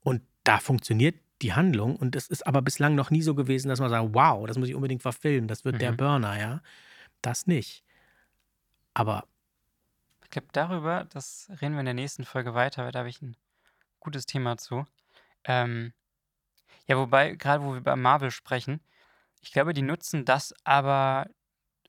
[0.00, 3.80] Und da funktioniert die Handlung und es ist aber bislang noch nie so gewesen, dass
[3.80, 5.96] man sagt, wow, das muss ich unbedingt verfilmen, das wird der Mhm.
[5.96, 6.62] Burner, ja.
[7.22, 7.84] Das nicht.
[8.94, 9.24] Aber
[10.34, 13.36] glaube, darüber, das reden wir in der nächsten Folge weiter, weil da habe ich ein
[14.00, 14.84] gutes Thema zu.
[15.44, 15.92] Ähm,
[16.86, 18.80] ja, wobei, gerade wo wir über Marvel sprechen,
[19.40, 21.28] ich glaube, die nutzen das aber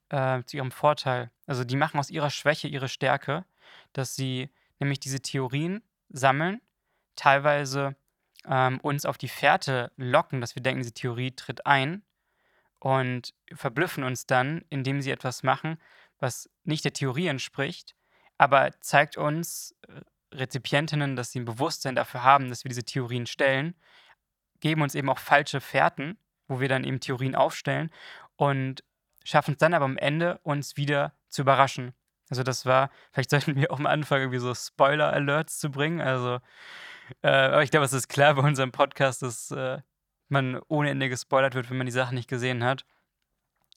[0.10, 1.32] äh, zu ihrem Vorteil.
[1.46, 3.46] Also die machen aus ihrer Schwäche ihre Stärke,
[3.94, 6.62] dass sie nämlich diese Theorien sammeln,
[7.16, 7.96] teilweise
[8.46, 12.04] ähm, uns auf die Fährte locken, dass wir denken, diese Theorie tritt ein
[12.80, 15.78] und verblüffen uns dann, indem sie etwas machen,
[16.20, 17.96] was nicht der Theorie entspricht,
[18.38, 20.02] aber zeigt uns äh,
[20.36, 23.76] Rezipientinnen, dass sie ein Bewusstsein dafür haben, dass wir diese Theorien stellen,
[24.60, 26.18] geben uns eben auch falsche Fährten,
[26.48, 27.92] wo wir dann eben Theorien aufstellen
[28.36, 28.84] und
[29.24, 31.94] schaffen es dann aber am Ende, uns wieder zu überraschen.
[32.30, 36.02] Also das war, vielleicht sollten wir auch mal anfangen, irgendwie so Spoiler-Alerts zu bringen.
[36.02, 36.40] Also,
[37.22, 39.80] äh, aber ich glaube, es ist klar bei unserem Podcast, dass äh,
[40.28, 42.86] man ohne Ende gespoilert wird, wenn man die Sachen nicht gesehen hat.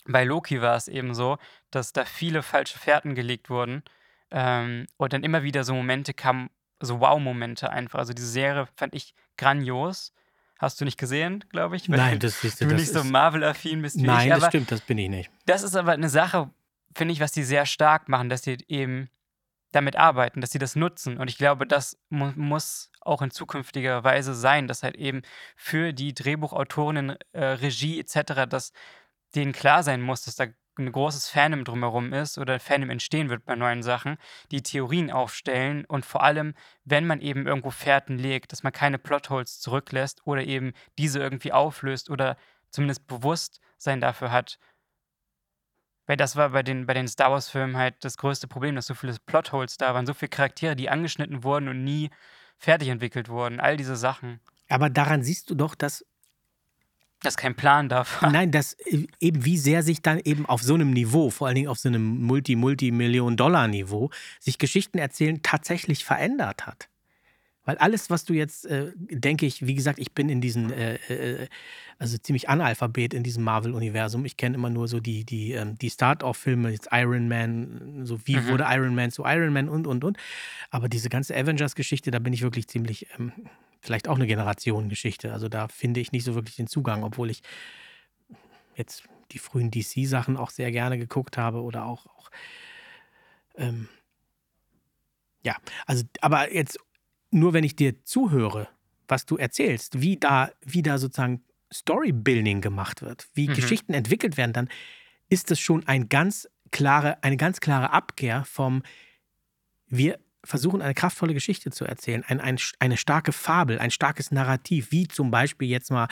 [0.07, 1.37] Bei Loki war es eben so,
[1.71, 3.83] dass da viele falsche Fährten gelegt wurden
[4.31, 7.99] ähm, und dann immer wieder so Momente kamen, so Wow-Momente einfach.
[7.99, 10.13] Also diese Serie fand ich grandios.
[10.59, 11.89] Hast du nicht gesehen, glaube ich?
[11.89, 14.35] Nein, das ist du das nicht so Marvel-affin bist wie Nein, ich.
[14.35, 15.31] das stimmt, das bin ich nicht.
[15.47, 16.51] das ist aber eine Sache,
[16.97, 19.09] finde ich, was die sehr stark machen, dass sie eben
[19.73, 21.19] damit arbeiten, dass sie das nutzen.
[21.19, 25.23] Und ich glaube, das mu muss auch in zukünftiger Weise sein, dass halt eben
[25.57, 28.73] für die Drehbuchautorinnen, äh, Regie etc., dass
[29.35, 30.47] denen klar sein muss, dass da
[30.79, 34.17] ein großes Fandom drumherum ist oder Fandom entstehen wird bei neuen Sachen,
[34.51, 38.99] die Theorien aufstellen und vor allem, wenn man eben irgendwo Fährten legt, dass man keine
[38.99, 42.37] Plotholes zurücklässt oder eben diese irgendwie auflöst oder
[42.71, 44.59] zumindest Bewusstsein dafür hat,
[46.09, 48.95] weil das war bei den, bei den Star Wars-Filmen halt das größte Problem, dass so
[48.95, 52.11] viele Plotholes da waren, so viele Charaktere, die angeschnitten wurden und nie
[52.57, 53.61] fertig entwickelt wurden.
[53.61, 54.41] All diese Sachen.
[54.71, 56.07] Aber daran siehst du doch, dass
[57.23, 58.31] Dass kein Plan da war.
[58.31, 61.57] Nein, dass äh, eben wie sehr sich dann eben auf so einem Niveau, vor allen
[61.57, 66.89] Dingen auf so einem Multi-Multi-Million-Dollar-Niveau, sich Geschichten erzählen tatsächlich verändert hat.
[67.65, 70.95] Weil alles, was du jetzt, äh, denke ich, wie gesagt, ich bin in diesem, äh,
[70.95, 71.49] äh,
[71.99, 74.25] also ziemlich Analphabet in diesem Marvel-Universum.
[74.25, 78.37] Ich kenne immer nur so die, die, ähm, die Start-off-Filme, jetzt Iron Man, so wie
[78.37, 78.49] Mhm.
[78.49, 80.17] wurde Iron Man zu Iron Man und, und, und.
[80.71, 83.33] Aber diese ganze Avengers-Geschichte, da bin ich wirklich ziemlich, ähm,
[83.81, 85.33] vielleicht auch eine Generationengeschichte.
[85.33, 87.43] Also da finde ich nicht so wirklich den Zugang, obwohl ich
[88.77, 92.31] jetzt die frühen DC-Sachen auch sehr gerne geguckt habe oder auch, auch
[93.57, 93.89] ähm,
[95.43, 96.79] ja, also, aber jetzt
[97.31, 98.69] nur wenn ich dir zuhöre,
[99.07, 103.55] was du erzählst, wie da, wie da sozusagen Storybuilding gemacht wird, wie mhm.
[103.55, 104.69] Geschichten entwickelt werden, dann
[105.29, 108.83] ist das schon ein ganz klare, eine ganz klare Abkehr vom
[109.87, 114.93] wir versuchen, eine kraftvolle Geschichte zu erzählen, ein, ein, eine starke Fabel, ein starkes Narrativ,
[114.93, 116.09] wie zum Beispiel jetzt mal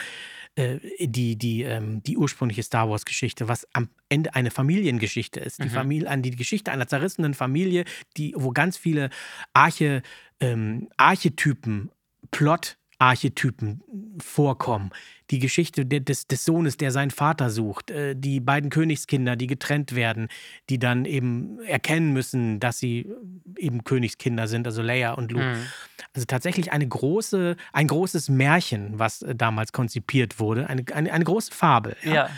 [0.55, 5.59] äh, die, die, ähm, die ursprüngliche Star Wars-Geschichte, was am Ende eine Familiengeschichte ist.
[5.59, 5.71] Die, mhm.
[5.71, 7.85] Familie, die Geschichte einer zerrissenen Familie,
[8.17, 9.09] die, wo ganz viele
[9.53, 10.01] Arche,
[10.39, 11.91] ähm, Archetypen,
[12.31, 13.81] Plot Archetypen
[14.19, 14.91] vorkommen.
[15.29, 19.93] Die Geschichte des, des Sohnes, der seinen Vater sucht, äh, die beiden Königskinder, die getrennt
[19.95, 20.29] werden,
[20.69, 23.11] die dann eben erkennen müssen, dass sie
[23.57, 25.45] eben Königskinder sind, also Leia und Luke.
[25.45, 25.65] Mhm.
[26.13, 31.23] Also tatsächlich eine große, ein großes Märchen, was äh, damals konzipiert wurde, eine, eine, eine
[31.23, 31.95] große Fabel.
[32.03, 32.13] Ja.
[32.13, 32.29] ja.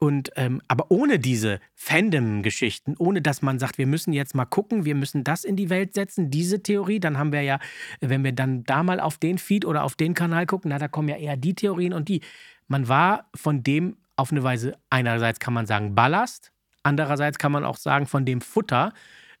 [0.00, 4.84] Und ähm, aber ohne diese Fandom-Geschichten, ohne dass man sagt, wir müssen jetzt mal gucken,
[4.84, 7.58] wir müssen das in die Welt setzen, diese Theorie, dann haben wir ja,
[8.00, 10.86] wenn wir dann da mal auf den Feed oder auf den Kanal gucken, na, da
[10.86, 12.20] kommen ja eher die Theorien und die.
[12.68, 16.52] Man war von dem auf eine Weise, einerseits kann man sagen Ballast,
[16.84, 18.92] andererseits kann man auch sagen von dem Futter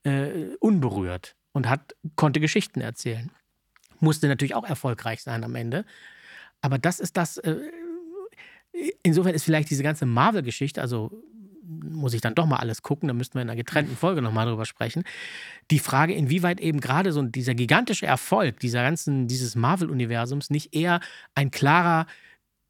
[0.02, 3.30] äh, unberührt und hat, konnte Geschichten erzählen.
[4.00, 5.84] Musste natürlich auch erfolgreich sein am Ende.
[6.60, 7.56] Aber das ist das, äh,
[9.02, 11.22] insofern ist vielleicht diese ganze Marvel-Geschichte, also
[11.68, 14.46] muss ich dann doch mal alles gucken, da müssten wir in einer getrennten Folge nochmal
[14.46, 15.04] drüber sprechen.
[15.70, 21.00] Die Frage, inwieweit eben gerade so dieser gigantische Erfolg dieser ganzen, dieses Marvel-Universums nicht eher
[21.34, 22.06] ein klarer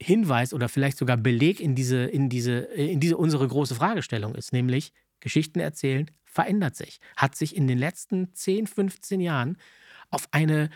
[0.00, 4.52] Hinweis oder vielleicht sogar Beleg in diese, in diese, in diese unsere große Fragestellung ist,
[4.52, 9.56] nämlich Geschichten erzählen verändert sich, hat sich in den letzten 10, 15 Jahren
[10.10, 10.70] auf eine,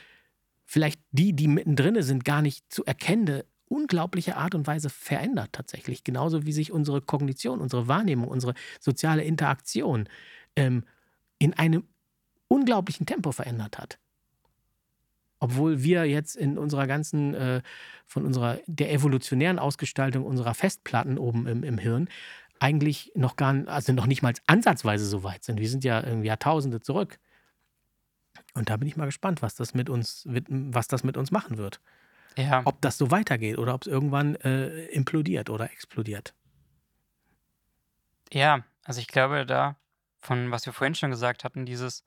[0.65, 6.05] vielleicht die, die mittendrin sind, gar nicht zu erkennende unglaubliche Art und Weise verändert tatsächlich.
[6.05, 10.09] Genauso wie sich unsere Kognition, unsere Wahrnehmung, unsere soziale Interaktion
[10.57, 10.85] ähm,
[11.39, 11.85] in einem
[12.49, 13.99] unglaublichen Tempo verändert hat.
[15.39, 17.63] Obwohl wir jetzt in unserer ganzen, äh,
[18.07, 22.09] von unserer, der evolutionären Ausgestaltung unserer Festplatten oben im, im Hirn
[22.61, 25.59] eigentlich noch gar, also noch nicht mal ansatzweise so weit sind.
[25.59, 27.19] Wir sind ja Jahrtausende zurück.
[28.55, 31.59] Und da bin ich mal gespannt, was das mit uns, was das mit uns machen
[31.59, 31.81] wird.
[32.37, 32.63] Ja.
[32.65, 36.35] Ob das so weitergeht oder ob es irgendwann äh, implodiert oder explodiert.
[38.33, 39.77] Ja, also ich glaube da,
[40.21, 42.05] von was wir vorhin schon gesagt hatten, dieses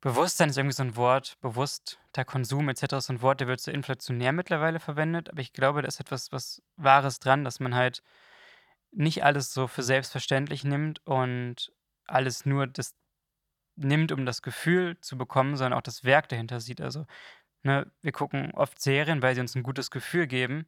[0.00, 2.94] Bewusstsein ist irgendwie so ein Wort, bewusst der Konsum etc.
[2.94, 6.00] ist so ein Wort, der wird so inflationär mittlerweile verwendet, aber ich glaube, da ist
[6.00, 8.02] etwas was Wahres dran, dass man halt
[8.92, 11.72] nicht alles so für selbstverständlich nimmt und
[12.06, 12.94] alles nur das
[13.76, 16.80] nimmt, um das Gefühl zu bekommen, sondern auch das Werk dahinter sieht.
[16.80, 17.06] Also
[17.66, 20.66] Ne, wir gucken oft Serien, weil sie uns ein gutes Gefühl geben.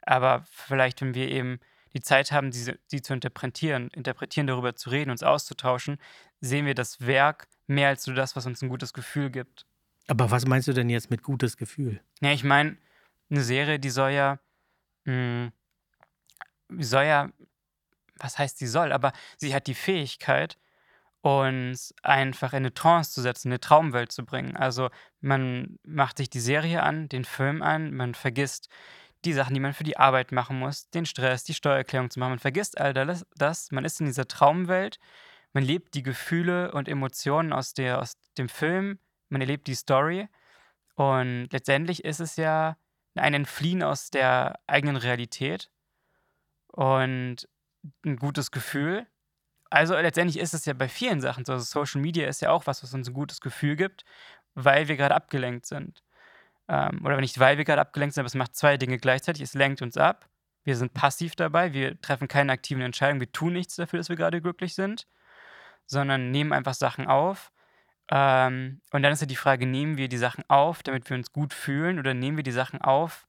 [0.00, 1.60] Aber vielleicht, wenn wir eben
[1.92, 5.98] die Zeit haben, diese, die zu interpretieren, interpretieren, darüber zu reden, uns auszutauschen,
[6.40, 9.66] sehen wir das Werk mehr als nur das, was uns ein gutes Gefühl gibt.
[10.06, 12.00] Aber was meinst du denn jetzt mit gutes Gefühl?
[12.22, 12.78] Ja, ich meine,
[13.28, 14.38] eine Serie, die soll ja,
[15.04, 15.52] mh,
[16.70, 17.30] hm, soll ja,
[18.16, 20.56] was heißt sie soll, aber sie hat die Fähigkeit,
[21.22, 24.56] uns einfach in eine Trance zu setzen, eine Traumwelt zu bringen.
[24.56, 28.68] Also man macht sich die Serie an, den Film an, man vergisst
[29.24, 32.32] die Sachen, die man für die Arbeit machen muss, den Stress, die Steuererklärung zu machen.
[32.32, 34.98] Man vergisst all das, man ist in dieser Traumwelt,
[35.52, 40.28] man lebt die Gefühle und Emotionen aus, der, aus dem Film, man erlebt die Story.
[40.96, 42.76] Und letztendlich ist es ja
[43.14, 45.70] ein Entfliehen aus der eigenen Realität
[46.68, 47.48] und
[48.04, 49.06] ein gutes Gefühl
[49.72, 51.52] also letztendlich ist es ja bei vielen Sachen so.
[51.52, 54.04] Also Social Media ist ja auch was, was uns ein gutes Gefühl gibt,
[54.54, 56.02] weil wir gerade abgelenkt sind.
[56.68, 59.42] Ähm, oder nicht, weil wir gerade abgelenkt sind, aber es macht zwei Dinge gleichzeitig.
[59.42, 60.28] Es lenkt uns ab.
[60.64, 61.72] Wir sind passiv dabei.
[61.72, 63.20] Wir treffen keine aktiven Entscheidungen.
[63.20, 65.06] Wir tun nichts dafür, dass wir gerade glücklich sind,
[65.86, 67.50] sondern nehmen einfach Sachen auf.
[68.10, 71.32] Ähm, und dann ist ja die Frage, nehmen wir die Sachen auf, damit wir uns
[71.32, 73.26] gut fühlen, oder nehmen wir die Sachen auf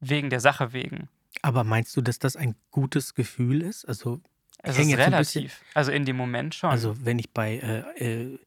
[0.00, 1.08] wegen der Sache wegen?
[1.42, 3.84] Aber meinst du, dass das ein gutes Gefühl ist?
[3.84, 4.20] Also
[4.62, 5.52] es ist relativ.
[5.54, 6.70] So also in dem Moment schon.
[6.70, 7.56] Also wenn ich bei,
[7.98, 8.38] äh, äh,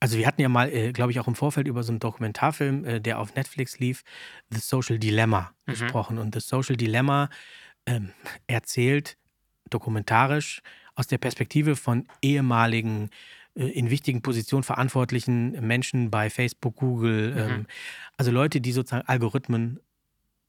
[0.00, 2.84] also wir hatten ja mal, äh, glaube ich, auch im Vorfeld über so einen Dokumentarfilm,
[2.84, 4.02] äh, der auf Netflix lief,
[4.50, 5.70] The Social Dilemma mhm.
[5.70, 6.18] gesprochen.
[6.18, 7.30] Und The Social Dilemma
[7.86, 8.12] ähm,
[8.46, 9.16] erzählt
[9.70, 10.60] dokumentarisch
[10.94, 13.10] aus der Perspektive von ehemaligen
[13.54, 17.38] äh, in wichtigen Positionen verantwortlichen Menschen bei Facebook, Google, mhm.
[17.38, 17.66] ähm,
[18.16, 19.80] also Leute, die sozusagen Algorithmen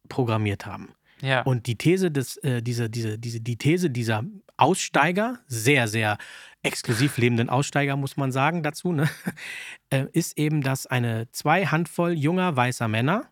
[0.09, 0.95] programmiert haben.
[1.23, 1.41] Ja.
[1.43, 4.25] Und die These des, äh, diese, diese, diese, die These dieser
[4.57, 6.17] Aussteiger, sehr, sehr
[6.63, 9.09] exklusiv lebenden Aussteiger, muss man sagen, dazu, ne,
[9.89, 13.29] äh, ist eben, dass eine zwei Handvoll junger weißer Männer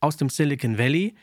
[0.00, 1.14] aus dem Silicon Valley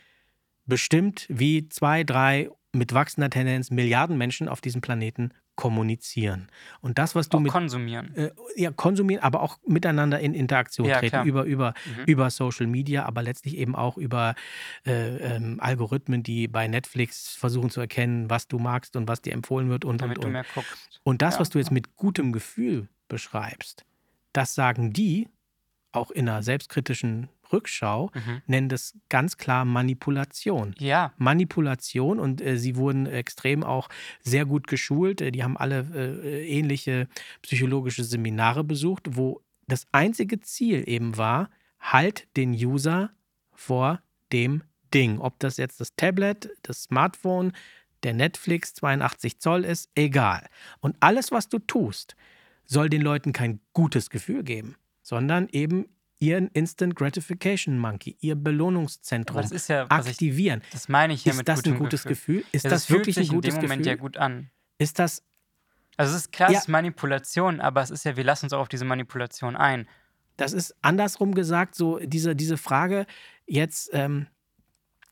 [0.65, 6.47] bestimmt, wie zwei, drei mit wachsender Tendenz Milliarden Menschen auf diesem Planeten kommunizieren.
[6.79, 8.15] Und das, was du Auch mit konsumieren.
[8.15, 11.25] äh, ja, konsumieren, aber auch miteinander in Interaktion Ja, treten klar.
[11.25, 12.03] über, über, Mhm.
[12.05, 14.35] über Social Media, aber letztlich eben auch über
[14.85, 19.33] äh, ähm, Algorithmen, die bei Netflix versuchen zu erkennen, was du magst und was dir
[19.33, 20.33] empfohlen wird und, damit und, du und.
[20.33, 21.01] mehr guckst.
[21.03, 23.83] Und das, Ja, was du jetzt mit gutem Gefühl beschreibst,
[24.33, 25.27] das sagen die,
[25.91, 28.41] auch in einer selbstkritischen Rückschau, Mhm.
[28.47, 30.75] nennen das ganz klar Manipulation.
[30.79, 33.89] Ja, Manipulation und äh, sie wurden extrem auch
[34.21, 35.21] sehr gut geschult.
[35.21, 37.07] Äh, die haben alle äh, ähnliche
[37.41, 43.11] psychologische Seminare besucht, wo das einzige Ziel eben war, halt den User
[43.53, 45.19] vor dem Ding.
[45.19, 47.51] Ob das jetzt das Tablet, das Smartphone,
[48.03, 50.47] der Netflix 82 Zoll ist, egal.
[50.79, 52.15] Und alles, was du tust,
[52.65, 55.85] soll den Leuten kein gutes Gefühl geben, sondern eben
[56.19, 60.61] ihren Instant Gratification Monkey, ihr Belohnungszentrum das ist ja, was ich, aktivieren.
[60.71, 62.37] das meine ich hier Ist mit das ein gutes Gefühl.
[62.41, 62.49] Gefühl?
[62.51, 63.91] Ist Ja, das, fühlt wirklich sich ein gutes in dem Moment Gefühl?
[63.97, 64.49] ja gut an.
[64.79, 65.23] Ist das,
[65.97, 66.57] Also es ist klar, Ja.
[66.57, 69.87] es ist Manipulation, aber es ist ja, wir lassen uns auch auf diese Manipulation ein.
[70.37, 73.05] das ist andersrum gesagt, so diese, diese Frage
[73.47, 74.27] jetzt, ähm,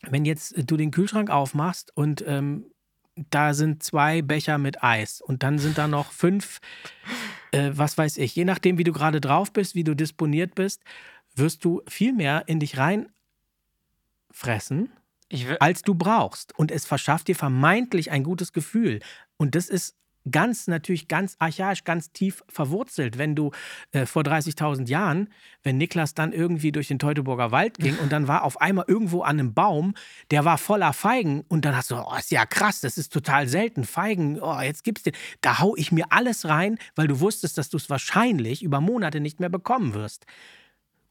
[0.07, 2.65] wenn jetzt du den Kühlschrank aufmachst und ähm,
[3.31, 6.59] da sind zwei Becher mit Eis und dann sind da noch fünf,
[7.55, 10.83] äh, was weiß ich, je nachdem, wie du gerade drauf bist, wie du disponiert bist,
[11.35, 13.09] wirst du viel mehr in dich rein
[14.29, 14.91] fressen,
[15.29, 16.57] Ich will, als du brauchst.
[16.59, 18.99] Und es verschafft dir vermeintlich ein gutes Gefühl.
[19.37, 19.95] Und das ist
[20.29, 23.17] ganz, natürlich ganz archaisch, ganz tief verwurzelt.
[23.17, 23.51] Wenn du
[23.91, 25.29] äh, vor 30.000 Jahren,
[25.63, 29.21] wenn Niklas dann irgendwie durch den Teutoburger Wald ging und dann war auf einmal irgendwo
[29.21, 29.93] an einem Baum,
[30.31, 33.47] der war voller Feigen und dann hast du, oh, ist ja krass, das ist total
[33.47, 35.13] selten, Feigen, oh, jetzt gibt's den.
[35.41, 39.19] Da hau ich mir alles rein, weil du wusstest, dass du es wahrscheinlich über Monate
[39.19, 40.25] nicht mehr bekommen wirst.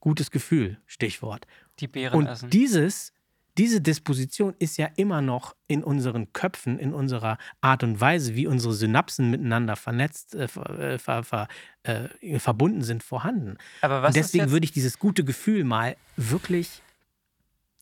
[0.01, 1.47] Gutes Gefühl, Stichwort.
[1.81, 2.51] die Beeren Und essen.
[2.51, 3.14] dieses,
[3.57, 8.47] diese Disposition ist ja immer noch in unseren Köpfen, in unserer Art und Weise, wie
[8.47, 11.49] unsere Synapsen miteinander vernetzt, äh, ver, äh, ver,
[11.85, 13.59] äh, verbunden sind, vorhanden.
[13.81, 16.83] aber was und deswegen würde ich dieses gute Gefühl mal wirklich.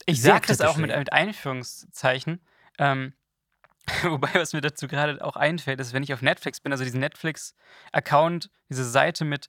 [0.07, 2.41] ich sage das auch mit, mit Einführungszeichen.
[2.79, 3.15] Ähm,
[4.03, 7.01] wobei, was mir dazu gerade auch einfällt, ist, wenn ich auf Netflix bin, also diesen
[7.01, 9.49] Netflix-Account, diese Seite mit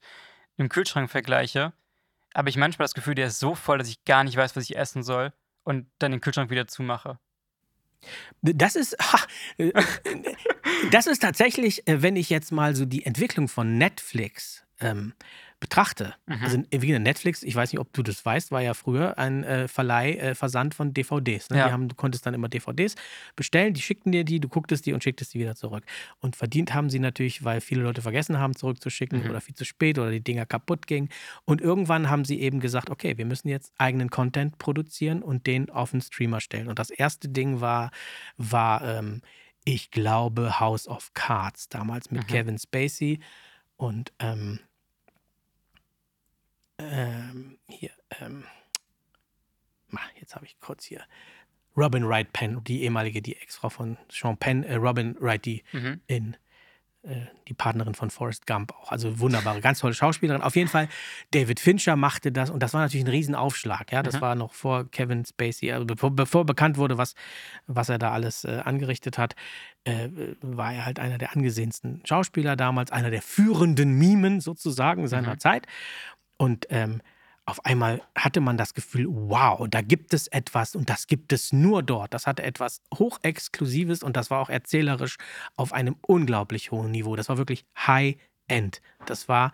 [0.58, 1.74] dem Kühlschrank vergleiche,
[2.34, 4.64] habe ich manchmal das Gefühl, der ist so voll, dass ich gar nicht weiß, was
[4.64, 7.20] ich essen soll und dann den Kühlschrank wieder zumache.
[8.42, 9.20] Das ist, ha,
[9.58, 9.72] äh,
[10.92, 15.14] das ist tatsächlich, äh, wenn ich jetzt mal so die Entwicklung von Netflix ähm,
[15.64, 16.14] betrachte.
[16.26, 16.40] Mhm.
[16.44, 19.46] Also wie gesagt, Netflix, ich weiß nicht, ob du das weißt, war ja früher ein
[19.46, 21.50] äh, Verleih, äh, Versand von DVDs.
[21.52, 21.58] Ne?
[21.60, 21.72] Ja.
[21.72, 22.96] Haben, du konntest dann immer DVDs
[23.38, 25.86] bestellen, die schickten dir die, du gucktest die und schicktest die wieder zurück.
[26.20, 29.30] Und verdient haben sie natürlich, weil viele Leute vergessen haben, zurückzuschicken Mhm.
[29.30, 31.08] oder viel zu spät oder die Dinger kaputt gingen.
[31.46, 35.70] Und irgendwann haben sie eben gesagt, okay, wir müssen jetzt eigenen Content produzieren und den
[35.70, 36.68] auf den Streamer stellen.
[36.68, 37.92] Und das erste Ding war,
[38.36, 39.22] war ähm,
[39.64, 42.28] ich glaube, House of Cards, damals mit Mhm.
[42.28, 43.22] Kevin Spacey.
[43.78, 44.60] Und ähm,
[46.92, 48.46] ähm, hier, ähm,
[50.20, 51.02] jetzt habe ich kurz hier.
[51.76, 56.02] Robin Wright Penn, die ehemalige, die Ex-Frau von Sean Penn, äh, Robin Wright, die Mhm.
[56.08, 56.38] in
[57.06, 58.90] äh, die Partnerin von Forrest Gump auch.
[58.90, 60.42] Also wunderbare, ganz tolle Schauspielerin.
[60.42, 60.88] Auf jeden Fall,
[61.32, 63.92] David Fincher machte das und das war natürlich ein Riesenaufschlag.
[63.92, 64.04] Ja?
[64.04, 64.22] Das Mhm.
[64.22, 67.16] war noch vor Kevin Spacey, also bevor, bevor bekannt wurde, was,
[67.68, 69.36] was er da alles äh, angerichtet hat,
[69.84, 70.08] äh,
[70.40, 75.40] war er halt einer der angesehensten Schauspieler damals, einer der führenden Mimen sozusagen seiner Mhm.
[75.40, 75.68] Zeit.
[76.44, 77.02] Und ähm,
[77.46, 81.54] auf einmal hatte man das Gefühl, wow, da gibt es etwas und das gibt es
[81.54, 82.14] nur dort.
[82.14, 85.16] Das hatte etwas Hochexklusives und das war auch erzählerisch
[85.56, 87.16] auf einem unglaublich hohen Niveau.
[87.16, 88.82] Das war wirklich High-End.
[89.06, 89.54] Das war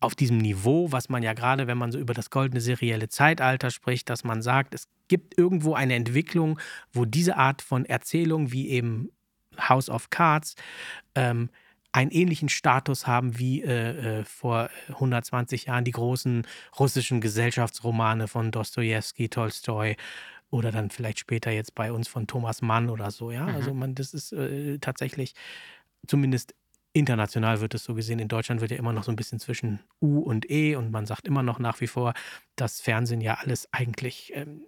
[0.00, 3.70] auf diesem Niveau, was man ja gerade, wenn man so über das goldene serielle Zeitalter
[3.70, 6.60] spricht, dass man sagt, es gibt irgendwo eine Entwicklung,
[6.92, 9.08] wo diese Art von Erzählung, wie eben
[9.58, 10.56] House of Cards,
[11.14, 11.48] ähm,
[11.94, 16.46] einen ähnlichen Status haben wie äh, äh, vor 120 Jahren die großen
[16.78, 19.96] russischen Gesellschaftsromane von Dostoevsky, Tolstoi
[20.50, 23.30] oder dann vielleicht später jetzt bei uns von Thomas Mann oder so.
[23.30, 23.54] Ja, Mhm.
[23.54, 25.34] also man, das ist äh, tatsächlich
[26.06, 26.54] zumindest
[26.92, 28.20] international wird es so gesehen.
[28.20, 31.06] In Deutschland wird ja immer noch so ein bisschen zwischen U und E und man
[31.06, 32.14] sagt immer noch nach wie vor,
[32.56, 34.62] dass Fernsehen ja alles eigentlich ähm,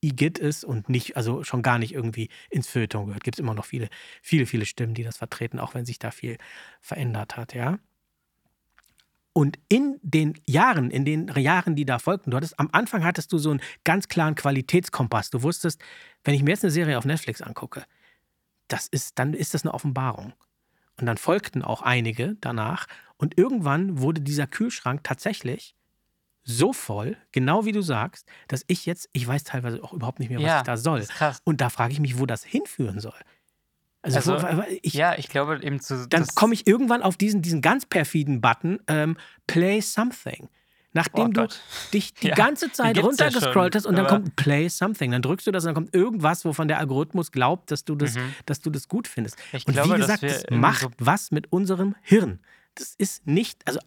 [0.00, 3.24] Igitt ist und nicht, also schon gar nicht irgendwie ins Feuilleton gehört.
[3.24, 3.88] Gibt es immer noch viele,
[4.22, 6.38] viele, viele Stimmen, die das vertreten, auch wenn sich da viel
[6.80, 7.78] verändert hat, ja.
[9.32, 13.32] Und in den Jahren, in den Jahren, die da folgten, du hattest, am Anfang hattest
[13.32, 15.30] du so einen ganz klaren Qualitätskompass.
[15.30, 15.80] Du wusstest,
[16.24, 17.84] wenn ich mir jetzt eine Serie auf Netflix angucke,
[18.66, 20.32] das ist, dann ist das eine Offenbarung.
[20.98, 22.86] Und dann folgten auch einige danach.
[23.16, 25.74] Und irgendwann wurde dieser Kühlschrank tatsächlich
[26.42, 30.30] so voll, genau wie du sagst, dass ich jetzt, ich weiß teilweise auch überhaupt nicht
[30.30, 31.04] mehr, was Ja, ich da soll.
[31.44, 33.14] Und da frage ich mich, wo das hinführen soll.
[34.02, 36.08] Also, Also, ich, ja, ich glaube eben zu.
[36.08, 39.16] dann komme ich irgendwann auf diesen, diesen ganz perfiden Button, ähm,
[39.46, 40.48] Play Something.
[40.92, 41.60] Nachdem Oh du Gott.
[41.92, 45.12] dich die Ja, ganze Zeit ja runtergescrollt schon, hast und dann kommt Play Something.
[45.12, 48.14] Dann drückst du das und dann kommt irgendwas, wovon der Algorithmus glaubt, dass du das,
[48.16, 48.34] Mhm.
[48.46, 49.36] dass du das gut findest.
[49.52, 52.40] Ich und glaube, wie gesagt, das macht so- was mit unserem Hirn.
[52.80, 53.78] Das ist nicht, also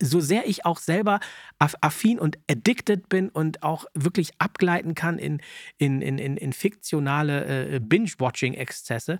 [0.00, 1.20] so sehr ich auch selber
[1.58, 5.40] aff- affin und addicted bin und auch wirklich abgleiten kann in,
[5.78, 9.18] in, in, in, in fiktionale äh, Binge-Watching-Exzesse,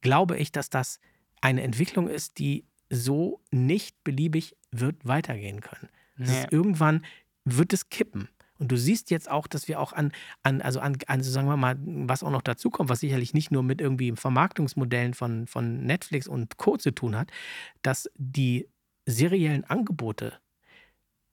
[0.00, 0.98] glaube ich, dass das
[1.40, 5.88] eine Entwicklung ist, die so nicht beliebig wird weitergehen können.
[6.16, 6.26] Nee.
[6.26, 7.04] ist irgendwann
[7.44, 8.28] wird es kippen.
[8.58, 11.56] Und du siehst jetzt auch, dass wir auch an, an also an, an, sagen wir
[11.56, 15.84] mal, was auch noch dazu kommt, was sicherlich nicht nur mit irgendwie Vermarktungsmodellen von, von
[15.84, 16.76] Netflix und Co.
[16.76, 17.30] zu tun hat,
[17.82, 18.68] dass die
[19.06, 20.34] seriellen Angebote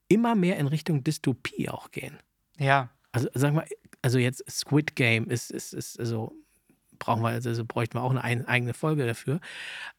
[0.08, 2.18] immer mehr in Richtung Dystopie auch gehen.
[2.58, 3.64] Ja, Also sagen wir,
[4.02, 6.32] also jetzt Squid Game ist, ist, ist also
[6.98, 9.40] brauchen wir, also bräuchten wir auch eine ein, eigene Folge dafür.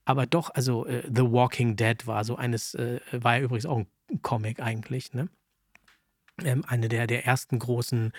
[0.05, 3.77] Aber doch, also äh, The Walking Dead war so eines, äh, war ja übrigens auch
[3.79, 5.29] ein Comic eigentlich, ne?
[6.43, 8.11] Ähm, eine der, der ersten großen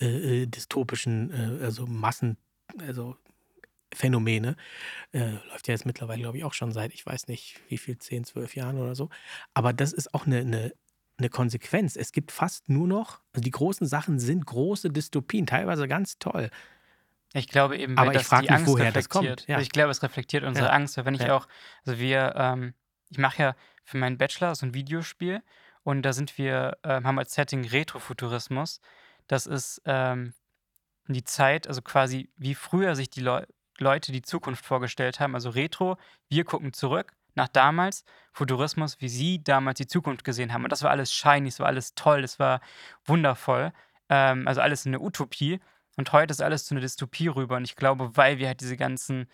[0.00, 2.38] äh, äh, dystopischen, äh, also Massen,
[2.80, 3.16] also
[3.94, 4.56] Phänomene.
[5.12, 7.98] Äh, läuft ja jetzt mittlerweile, glaube ich, auch schon seit, ich weiß nicht, wie viel,
[7.98, 9.08] 10, 12 Jahren oder so.
[9.54, 10.72] Aber das ist auch eine, eine,
[11.18, 11.96] eine Konsequenz.
[11.96, 16.50] Es gibt fast nur noch, also die großen Sachen sind große Dystopien, teilweise ganz toll.
[17.32, 19.56] ich glaube eben, Aber ich das frag die mich, woher das kommt, ja.
[19.56, 20.72] Also ich glaube, es reflektiert unsere Ja.
[20.72, 20.96] Angst.
[20.96, 21.36] Wenn ich Ja.
[21.36, 21.48] auch,
[21.86, 22.74] also wir, ähm,
[23.10, 25.42] ich mache ja für meinen Bachelor so ein Videospiel
[25.88, 28.82] und da sind wir, ähm, haben als Setting Retrofuturismus.
[29.26, 30.34] Das ist ähm,
[31.06, 33.42] die Zeit, also quasi wie früher sich die Leu
[33.78, 35.34] Leute die Zukunft vorgestellt haben.
[35.34, 35.96] Also Retro,
[36.28, 40.62] wir gucken zurück nach damals, Futurismus, wie sie damals die Zukunft gesehen haben.
[40.64, 42.60] Und das war alles shiny, es war alles toll, es war
[43.06, 43.72] wundervoll.
[44.10, 45.58] Ähm, also alles eine Utopie.
[45.96, 47.56] Und heute ist alles zu einer Dystopie rüber.
[47.56, 49.26] Und ich glaube, weil wir halt diese ganzen,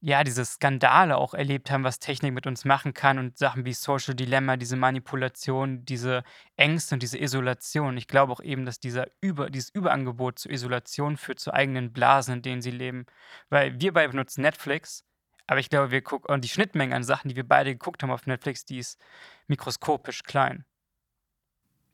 [0.00, 3.72] ja, diese Skandale auch erlebt haben, was Technik mit uns machen kann und Sachen wie
[3.72, 6.22] Social Dilemma, diese Manipulation, diese
[6.56, 7.96] Ängste und diese Isolation.
[7.96, 12.34] Ich glaube auch eben, dass dieser Über, dieses Überangebot zur Isolation führt zu eigenen Blasen,
[12.34, 13.06] in denen sie leben.
[13.48, 15.04] Weil wir beide benutzen Netflix,
[15.46, 18.10] aber ich glaube, wir gucken, und die Schnittmenge an Sachen, die wir beide geguckt haben
[18.10, 19.00] auf Netflix, die ist
[19.46, 20.64] mikroskopisch klein.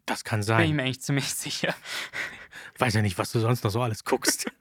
[0.06, 0.76] Das kann Bin ich sein.
[0.76, 1.74] mir eigentlich ziemlich sicher.
[2.78, 4.50] Weiß ja nicht, was du sonst noch so alles guckst.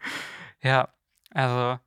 [0.64, 0.94] Ja,
[1.32, 1.80] also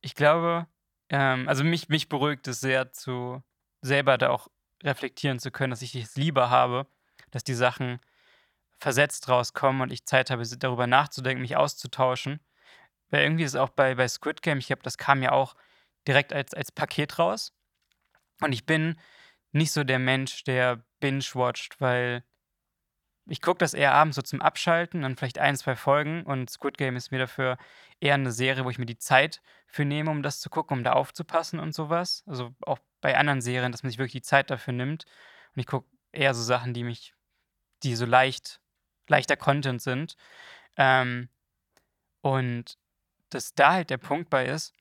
[0.00, 0.68] ich glaube,
[1.12, 3.42] ähm, also mich, mich beruhigt es sehr, zu
[3.82, 4.48] selber da auch
[4.82, 6.86] reflektieren zu können, dass ich es lieber habe,
[7.30, 8.00] dass die Sachen
[8.78, 12.40] versetzt rauskommen und ich Zeit habe, darüber nachzudenken, mich auszutauschen.
[13.10, 15.54] Weil irgendwie ist es auch bei, bei Squid Game, ich glaube, das kam ja auch
[16.08, 17.52] direkt als, als Paket raus.
[18.40, 18.98] Und ich bin
[19.52, 22.24] nicht so der Mensch, der binge-watcht, weil
[23.26, 26.76] ich gucke das eher abends so zum Abschalten, dann vielleicht ein, zwei Folgen und Squid
[26.76, 27.56] Game ist mir dafür
[28.00, 30.84] eher eine Serie, wo ich mir die Zeit für nehme, um das zu gucken, um
[30.84, 32.24] da aufzupassen und sowas.
[32.26, 35.04] Also auch bei anderen Serien, dass man sich wirklich die Zeit dafür nimmt.
[35.54, 37.14] Und ich gucke eher so Sachen, die mich,
[37.82, 38.60] die so leicht,
[39.08, 40.16] leichter Content sind.
[40.76, 41.28] Ähm,
[42.22, 42.78] und
[43.30, 44.74] dass da halt der Punkt bei ist,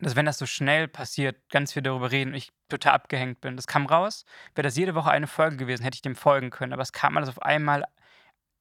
[0.00, 3.56] dass wenn das so schnell passiert, ganz viel darüber reden ich total abgehängt bin.
[3.56, 6.72] Das kam raus, wäre das jede Woche eine Folge gewesen, hätte ich dem folgen können.
[6.72, 7.84] Aber es kam alles auf einmal,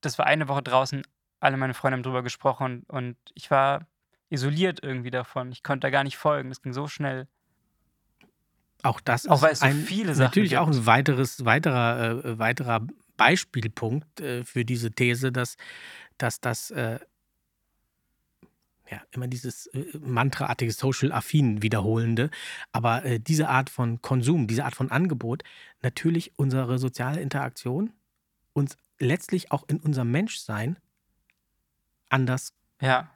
[0.01, 1.03] das war eine Woche draußen,
[1.39, 3.87] alle meine Freunde haben drüber gesprochen und, und ich war
[4.29, 5.51] isoliert irgendwie davon.
[5.51, 6.49] Ich konnte da gar nicht folgen.
[6.49, 7.27] Das ging so schnell.
[8.81, 9.85] Auch das Auch ist so ein,
[10.17, 12.85] natürlich auch ein weiteres, weiterer, äh, weiterer
[13.15, 15.55] Beispielpunkt äh, für diese These, dass,
[16.17, 16.99] dass das äh,
[18.93, 22.29] ja, immer dieses äh, mantraartige Social-Affin wiederholende,
[22.71, 25.43] aber äh, diese Art von Konsum, diese Art von Angebot
[25.81, 27.91] natürlich unsere soziale Interaktion
[28.53, 30.77] uns letztlich auch in unserem Menschsein
[32.09, 33.09] anders Ja,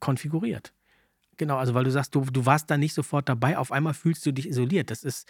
[0.00, 0.72] konfiguriert.
[1.36, 4.24] Genau, also weil du sagst, du, du warst da nicht sofort dabei, auf einmal fühlst
[4.24, 4.90] du dich isoliert.
[4.90, 5.28] Das ist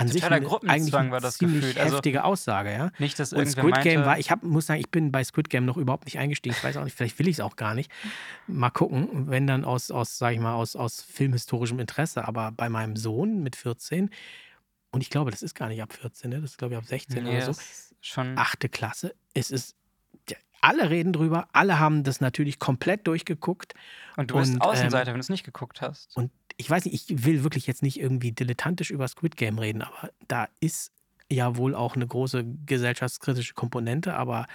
[0.00, 0.36] an sich eine,
[0.66, 1.78] eigentlich eine war das ziemlich.
[1.78, 2.90] Also- heftige Aussage, ja.
[2.98, 5.50] nicht, dass Und Squid Game meinte, war, ich hab, muss sagen, ich bin bei Squid
[5.50, 6.56] Game noch überhaupt nicht eingestiegen.
[6.56, 7.90] Ich weiß auch nicht, vielleicht will ich es auch gar nicht.
[8.46, 12.26] Mal gucken, wenn dann aus, aus sage ich mal, aus, aus filmhistorischem Interesse.
[12.26, 14.10] Aber bei meinem Sohn mit 14,
[14.90, 16.40] und ich glaube, das ist gar nicht ab 14, ne?
[16.40, 17.60] das ist glaube ich ab 16 nee, oder so,
[18.00, 19.14] schon achte Klasse.
[19.34, 19.76] Es ist,
[20.60, 23.74] alle reden drüber, alle haben das natürlich komplett durchgeguckt.
[24.16, 26.16] Und du bist und, ähm, Außenseiter, wenn du es nicht geguckt hast.
[26.16, 26.30] Und
[26.60, 30.10] ich weiß nicht, ich will wirklich jetzt nicht irgendwie dilettantisch über Squid Game reden, aber
[30.28, 30.92] da ist
[31.30, 34.46] ja wohl auch eine große gesellschaftskritische Komponente, aber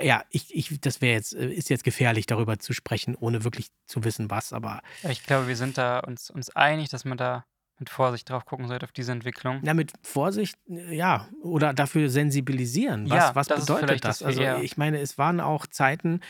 [0.00, 3.66] ja, ich, ich, das wäre jetzt, äh, ist jetzt gefährlich, darüber zu sprechen, ohne wirklich
[3.84, 4.80] zu wissen, was, aber.
[5.02, 7.44] Ich glaube, wir sind da uns, uns einig, dass man da
[7.78, 9.60] mit Vorsicht drauf gucken sollte, auf diese Entwicklung.
[9.62, 13.10] Ja, mit Vorsicht, ja, oder dafür sensibilisieren.
[13.10, 14.20] Was, Ja, was bedeutet das?
[14.20, 16.20] das Also, ich meine, es waren auch Zeiten,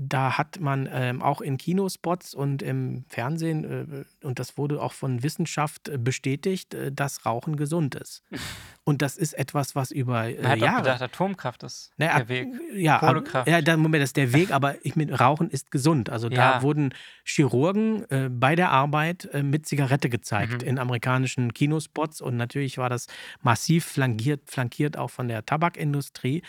[0.00, 4.92] da hat man ähm, auch in Kinospots und im Fernsehen, äh, und das wurde auch
[4.92, 8.22] von Wissenschaft äh, bestätigt, äh, dass Rauchen gesund ist.
[8.84, 10.82] Und das ist etwas, was über Man äh, hat auch Jahre.
[10.84, 12.48] gedacht, Atomkraft ist Ne, der Weg.
[12.72, 13.46] Ja, Kohlekraft.
[13.46, 16.08] ja, Moment, das ist der Weg, aber ich meine, Rauchen ist gesund.
[16.08, 16.62] Also da Ja.
[16.62, 20.68] wurden Chirurgen äh, bei der Arbeit äh, mit Zigarette gezeigt Mhm.
[20.68, 23.08] in amerikanischen Kinospots und natürlich war das
[23.42, 26.42] massiv flankiert, flankiert auch von der Tabakindustrie.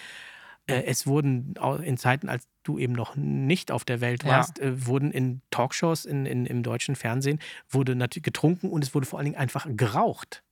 [0.70, 4.38] Äh, es wurden in Zeiten, als du eben noch nicht auf der Welt Ja.
[4.38, 7.40] warst, äh, wurden in Talkshows in, in, im deutschen Fernsehen
[7.70, 10.44] wurde natürlich getrunken und es wurde vor allen Dingen einfach geraucht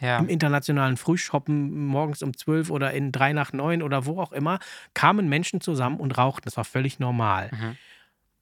[0.00, 0.18] Ja.
[0.20, 4.60] im internationalen Frühschoppen morgens um 12 oder in drei nach neun oder wo auch immer,
[4.94, 6.44] kamen Menschen zusammen und rauchten.
[6.44, 7.50] Das war völlig normal.
[7.52, 7.76] Mhm.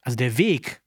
[0.03, 0.83] Also der Weg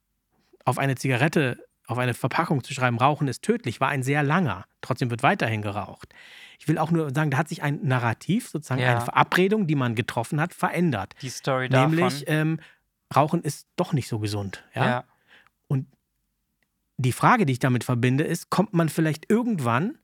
[0.66, 4.66] auf eine Zigarette, auf eine Verpackung zu schreiben, Rauchen ist tödlich, war ein sehr langer.
[4.82, 6.14] Trotzdem wird weiterhin geraucht.
[6.60, 8.92] Ich will auch nur sagen, da hat sich ein Narrativ, sozusagen Ja.
[8.92, 11.16] eine Verabredung, die man getroffen hat, verändert.
[11.22, 11.92] Die Story davon.
[11.96, 12.60] Nämlich, ähm,
[13.16, 14.64] Rauchen ist doch nicht so gesund.
[14.76, 14.86] Ja?
[14.86, 15.04] ja.
[15.68, 15.88] Und
[16.98, 19.98] die Frage, die ich damit verbinde, ist, kommt man vielleicht irgendwann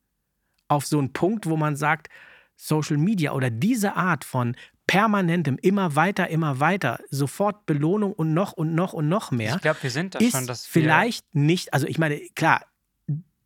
[0.67, 2.07] auf so einen Punkt, wo man sagt,
[2.55, 4.55] Social Media oder diese Art von
[4.87, 9.61] permanentem, immer weiter, immer weiter, sofort Belohnung und noch und noch und noch mehr, Ich
[9.61, 12.61] glaube, wir sind da ist schon, dass vielleicht nicht, also ich meine, klar,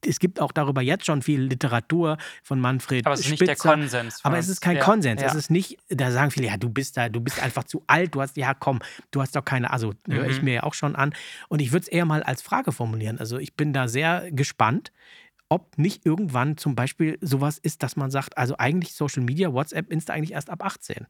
[0.06, 3.44] es gibt auch darüber jetzt schon viel Literatur von Manfred aber es ist Spitzer.
[3.46, 4.20] nicht der Konsens.
[4.24, 4.84] Aber es ist kein ja.
[4.84, 5.22] Konsens.
[5.22, 5.28] Ja.
[5.28, 8.16] Es ist nicht, da sagen viele, ja, du bist da, du bist einfach zu alt,
[8.16, 8.80] du hast, ja komm,
[9.12, 10.46] du hast doch keine, also höre ich Mhm.
[10.46, 11.14] mir ja auch schon an.
[11.50, 13.20] Und ich würde es eher mal als Frage formulieren.
[13.20, 14.92] Also ich bin da sehr gespannt,
[15.50, 19.92] ob nicht irgendwann zum Beispiel sowas ist, dass man sagt, also eigentlich Social Media, WhatsApp,
[19.92, 21.08] Insta eigentlich erst ab 18.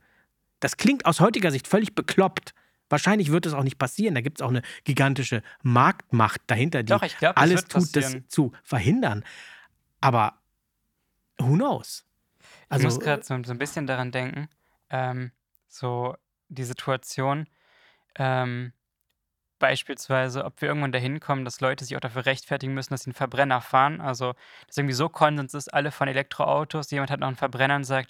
[0.62, 2.54] Das klingt aus heutiger Sicht völlig bekloppt.
[2.90, 4.16] Wahrscheinlich wird es auch nicht passieren.
[4.16, 8.52] Da gibt es auch eine gigantische Marktmacht dahinter, die Doch, das alles tut, das zu
[8.64, 9.24] verhindern.
[10.02, 10.40] Aber
[11.38, 12.06] who knows?
[12.76, 14.48] ich muss gerade so, so ein bisschen daran denken,
[14.90, 15.32] ähm,
[15.68, 16.16] so
[16.50, 17.48] die Situation,
[18.16, 18.74] ähm,
[19.60, 23.10] beispielsweise, ob wir irgendwann dahin kommen, dass Leute sich auch dafür rechtfertigen müssen, dass sie
[23.10, 24.02] einen Verbrenner fahren.
[24.02, 24.34] Also,
[24.68, 28.10] dass irgendwie so Konsens ist, alle von Elektroautos, jemand hat noch einen Verbrenner und sagt,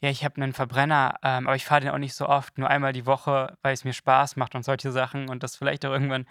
[0.00, 2.68] ja, ich habe einen Verbrenner, ähm, aber ich fahre den auch nicht so oft, nur
[2.70, 5.28] einmal die Woche, weil es mir Spaß macht und solche Sachen.
[5.28, 6.26] Und das vielleicht auch irgendwann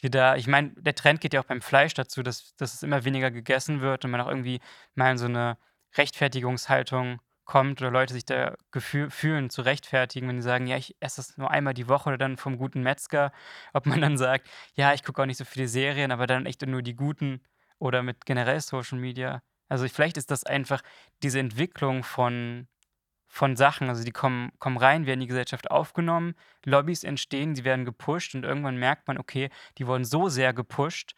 [0.00, 3.04] wieder, ich meine, der Trend geht ja auch beim Fleisch dazu, dass, dass es immer
[3.04, 4.60] weniger gegessen wird und man auch irgendwie
[4.94, 5.58] mal in so eine
[5.96, 10.94] Rechtfertigungshaltung kommt oder Leute sich da gefühl, fühlen zu rechtfertigen, wenn die sagen, ja, ich
[11.00, 13.32] esse das nur einmal die Woche oder dann vom guten Metzger,
[13.72, 16.64] ob man dann sagt, ja, ich gucke auch nicht so viele Serien, aber dann echt
[16.66, 17.42] nur die guten
[17.78, 19.42] oder mit generell Social Media.
[19.68, 20.82] Also ich- vielleicht ist das einfach
[21.22, 22.68] diese Entwicklung von,
[23.32, 27.62] von Sachen, also die kommen, kommen rein, werden in die Gesellschaft aufgenommen, Lobbys entstehen, sie
[27.62, 31.14] werden gepusht und irgendwann merkt man, okay, die wurden so sehr gepusht,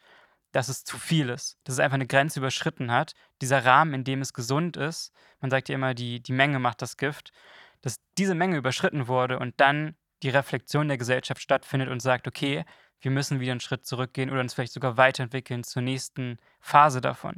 [0.51, 3.15] dass es zu viel ist, dass es einfach eine Grenze überschritten hat.
[3.41, 5.11] Dieser Rahmen, in dem es gesund ist,
[5.41, 7.31] man sagt ja immer, die, die Menge macht das Gift,
[7.81, 12.63] dass diese Menge überschritten wurde und dann die Reflexion der Gesellschaft stattfindet und sagt, okay,
[13.01, 17.37] wir müssen wieder einen Schritt zurückgehen oder uns vielleicht sogar weiterentwickeln zur nächsten Phase davon.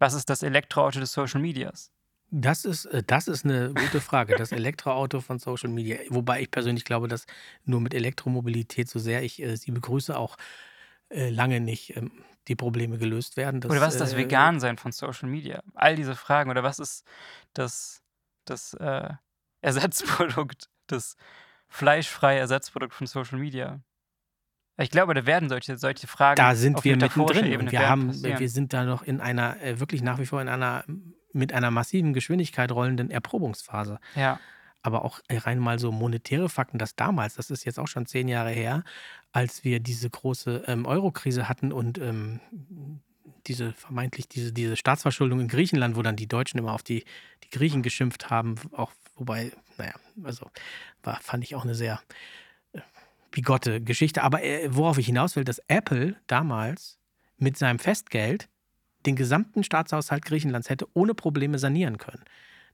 [0.00, 1.92] Was ist das Elektroauto des Social Medias?
[2.30, 5.98] Das ist, äh, das ist eine gute Frage, das Elektroauto von Social Media.
[6.08, 7.26] Wobei ich persönlich glaube, dass
[7.64, 10.36] nur mit Elektromobilität, so sehr ich äh, sie begrüße, auch
[11.08, 12.10] äh, lange nicht ähm,
[12.48, 13.60] die Probleme gelöst werden.
[13.60, 15.62] Das, Oder was ist das äh, Vegan-Sein von Social Media?
[15.74, 16.50] All diese Fragen.
[16.50, 17.04] Oder was ist
[17.54, 18.02] das,
[18.44, 19.10] das äh,
[19.60, 21.16] Ersatzprodukt, das
[21.68, 23.80] fleischfreie Ersatzprodukt von Social Media?
[24.78, 26.36] Ich glaube, da werden solche, solche Fragen.
[26.36, 27.46] Da sind auf wir mittendrin.
[27.46, 28.38] Ebene wir, haben, passieren.
[28.38, 30.84] wir sind da noch in einer, äh, wirklich nach wie vor in einer
[31.36, 33.98] mit einer massiven Geschwindigkeit rollenden Erprobungsphase.
[34.14, 34.40] ja,
[34.86, 38.06] aber auch äh, rein mal so monetäre Fakten, dass damals, das ist jetzt auch schon
[38.06, 38.84] zehn Jahre her,
[39.32, 42.38] als wir diese große ähm, Euro-Krise hatten und ähm,
[43.48, 47.04] diese vermeintlich diese, diese Staatsverschuldung in Griechenland, wo dann die Deutschen immer auf die,
[47.42, 50.48] die Griechen geschimpft haben, auch wobei, naja, also
[51.02, 52.00] war, fand ich auch eine sehr
[52.72, 52.80] äh,
[53.32, 54.22] bigotte Geschichte.
[54.22, 56.98] Aber äh, worauf ich hinaus will, dass Apple damals
[57.38, 58.48] mit seinem Festgeld
[59.06, 62.24] den gesamten Staatshaushalt Griechenlands hätte ohne Probleme sanieren können.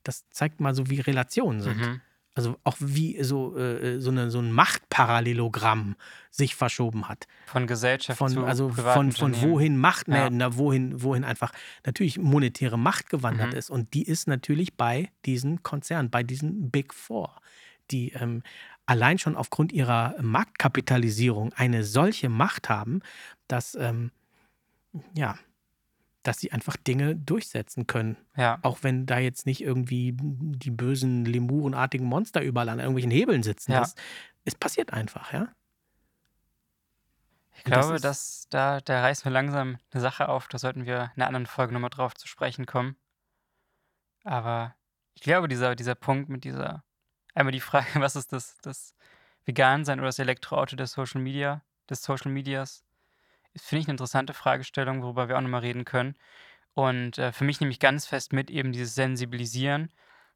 [0.03, 1.79] Das zeigt mal so, wie Relationen sind.
[1.79, 2.01] mhm.
[2.35, 5.97] Also auch wie so, äh, so, eine, so ein Machtparallelogramm
[6.31, 7.27] sich verschoben hat.
[7.45, 10.31] von Gesellschaft Von, zu also von, von wohin Macht, Ja.
[10.31, 11.53] na, wohin, wohin einfach
[11.85, 13.59] natürlich monetäre Macht gewandert Mhm.
[13.59, 13.69] ist.
[13.69, 17.37] Und die ist natürlich bei diesen Konzernen, bei diesen Big Four,
[17.91, 18.43] die ähm,
[18.87, 23.01] allein schon aufgrund ihrer Marktkapitalisierung eine solche Macht haben,
[23.47, 24.11] dass, ähm,
[25.15, 25.37] ja,
[26.23, 28.17] dass sie einfach Dinge durchsetzen können.
[28.37, 28.59] Ja.
[28.63, 33.73] Auch wenn da jetzt nicht irgendwie die bösen lemurenartigen Monster überall an irgendwelchen Hebeln sitzen.
[33.73, 33.81] Ja.
[33.81, 33.95] Das,
[34.45, 35.49] es passiert einfach, ja.
[37.59, 40.49] Ich Und das glaube, ist- dass da, da reißen wir langsam eine Sache auf.
[40.49, 42.97] Da sollten wir in einer anderen Folge nochmal drauf zu sprechen kommen.
[44.25, 44.75] Aber
[45.15, 46.85] ich glaube, dieser, dieser Punkt mit dieser,
[47.35, 48.95] einmal die Frage, was ist das, das
[49.45, 52.85] Vegan-Sein oder das Elektroauto der Social Media, des Social Medias,
[53.55, 56.17] ist, finde ich, eine interessante Fragestellung, worüber wir auch nochmal reden können.
[56.75, 59.93] Und äh, für mich nehme ich ganz fest mit eben dieses Sensibilisieren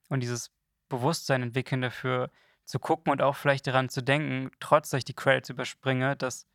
[0.08, 0.50] und dieses
[0.88, 2.30] Bewusstsein entwickeln dafür,
[2.66, 6.46] zu gucken und auch vielleicht daran zu denken, trotz dass ich die Credits überspringe, dass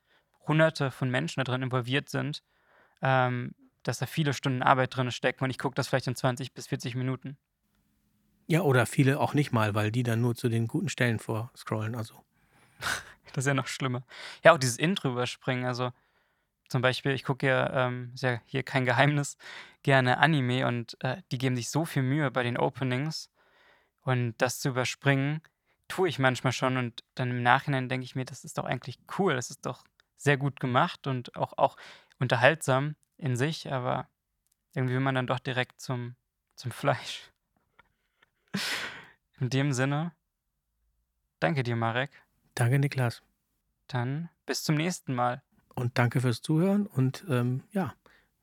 [0.46, 2.44] hunderte von Menschen da drin involviert sind,
[3.02, 6.54] ähm, dass da viele Stunden Arbeit drin stecken und ich gucke das vielleicht in 20
[6.54, 7.38] bis 40 Minuten.
[8.48, 11.96] Ja, oder viele auch nicht mal, weil die dann nur zu den guten Stellen vorscrollen.
[11.96, 12.14] Also.
[13.34, 14.04] Das ist ja noch schlimmer.
[14.44, 15.64] Ja, auch dieses Intro überspringen.
[15.64, 15.94] Also
[16.72, 19.38] zum Beispiel, ich gucke ja, ähm, ist ja hier kein Geheimnis,
[19.84, 23.30] gerne Anime und äh, die geben sich so viel Mühe bei den Openings.
[24.04, 25.42] Und das zu überspringen,
[25.90, 26.78] tue ich manchmal schon.
[26.78, 29.36] Und dann im Nachhinein denke ich mir, das ist doch eigentlich cool.
[29.36, 29.84] Das ist doch
[30.16, 31.76] sehr gut gemacht und auch, auch
[32.20, 34.08] unterhaltsam in sich, aber
[34.74, 36.16] irgendwie will man dann doch direkt zum,
[36.56, 37.32] zum Fleisch.
[39.42, 40.14] In dem Sinne,
[41.40, 42.12] danke dir, Marek.
[42.54, 43.24] Danke, Niklas.
[43.88, 45.42] Dann bis zum nächsten Mal.
[45.76, 46.86] Und danke fürs Zuhören.
[46.86, 47.94] Und ähm, ja,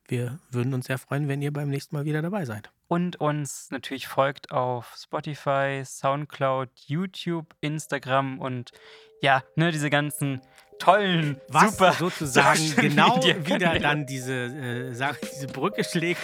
[0.06, 2.70] wir würden uns sehr freuen, wenn ihr beim nächsten Mal wieder dabei seid.
[2.88, 8.72] Und uns natürlich folgt auf Spotify, Soundcloud, YouTube, Instagram und
[9.20, 10.40] ja, ne, diese ganzen
[10.78, 16.20] tollen, Was super sozusagen genau wieder dann diese, äh, diese Brücke schlägt.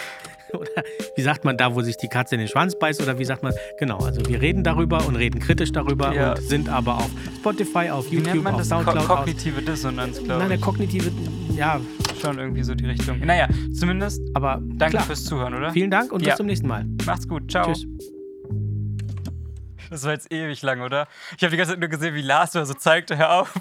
[0.59, 0.83] Oder
[1.15, 3.01] wie sagt man da, wo sich die Katze in den Schwanz beißt?
[3.01, 3.53] Oder wie sagt man?
[3.79, 6.31] Genau, also wir reden darüber und reden kritisch darüber Ja.
[6.33, 8.69] und sind aber auf Spotify, auf Wie nennt YouTube, man auf das?
[8.69, 8.97] Ko Soundcloud.
[8.97, 10.61] auf, kognitive Dissonanz, nein, glaube der ich.
[10.61, 11.11] kognitive,
[11.55, 11.79] ja,
[12.21, 13.19] Schon irgendwie so die Richtung.
[13.19, 13.47] Naja,
[13.77, 15.03] zumindest aber danke klar.
[15.05, 15.71] fürs Zuhören, oder?
[15.71, 16.29] Vielen Dank und Ja.
[16.29, 16.85] bis zum nächsten Mal.
[17.05, 17.51] Macht's gut.
[17.51, 17.65] Ciao.
[17.71, 17.85] Tschüss.
[19.91, 21.07] Das war jetzt ewig lang, oder?
[21.37, 23.53] Ich habe die ganze Zeit nur gesehen, wie Lars da so zeigte, hör auf.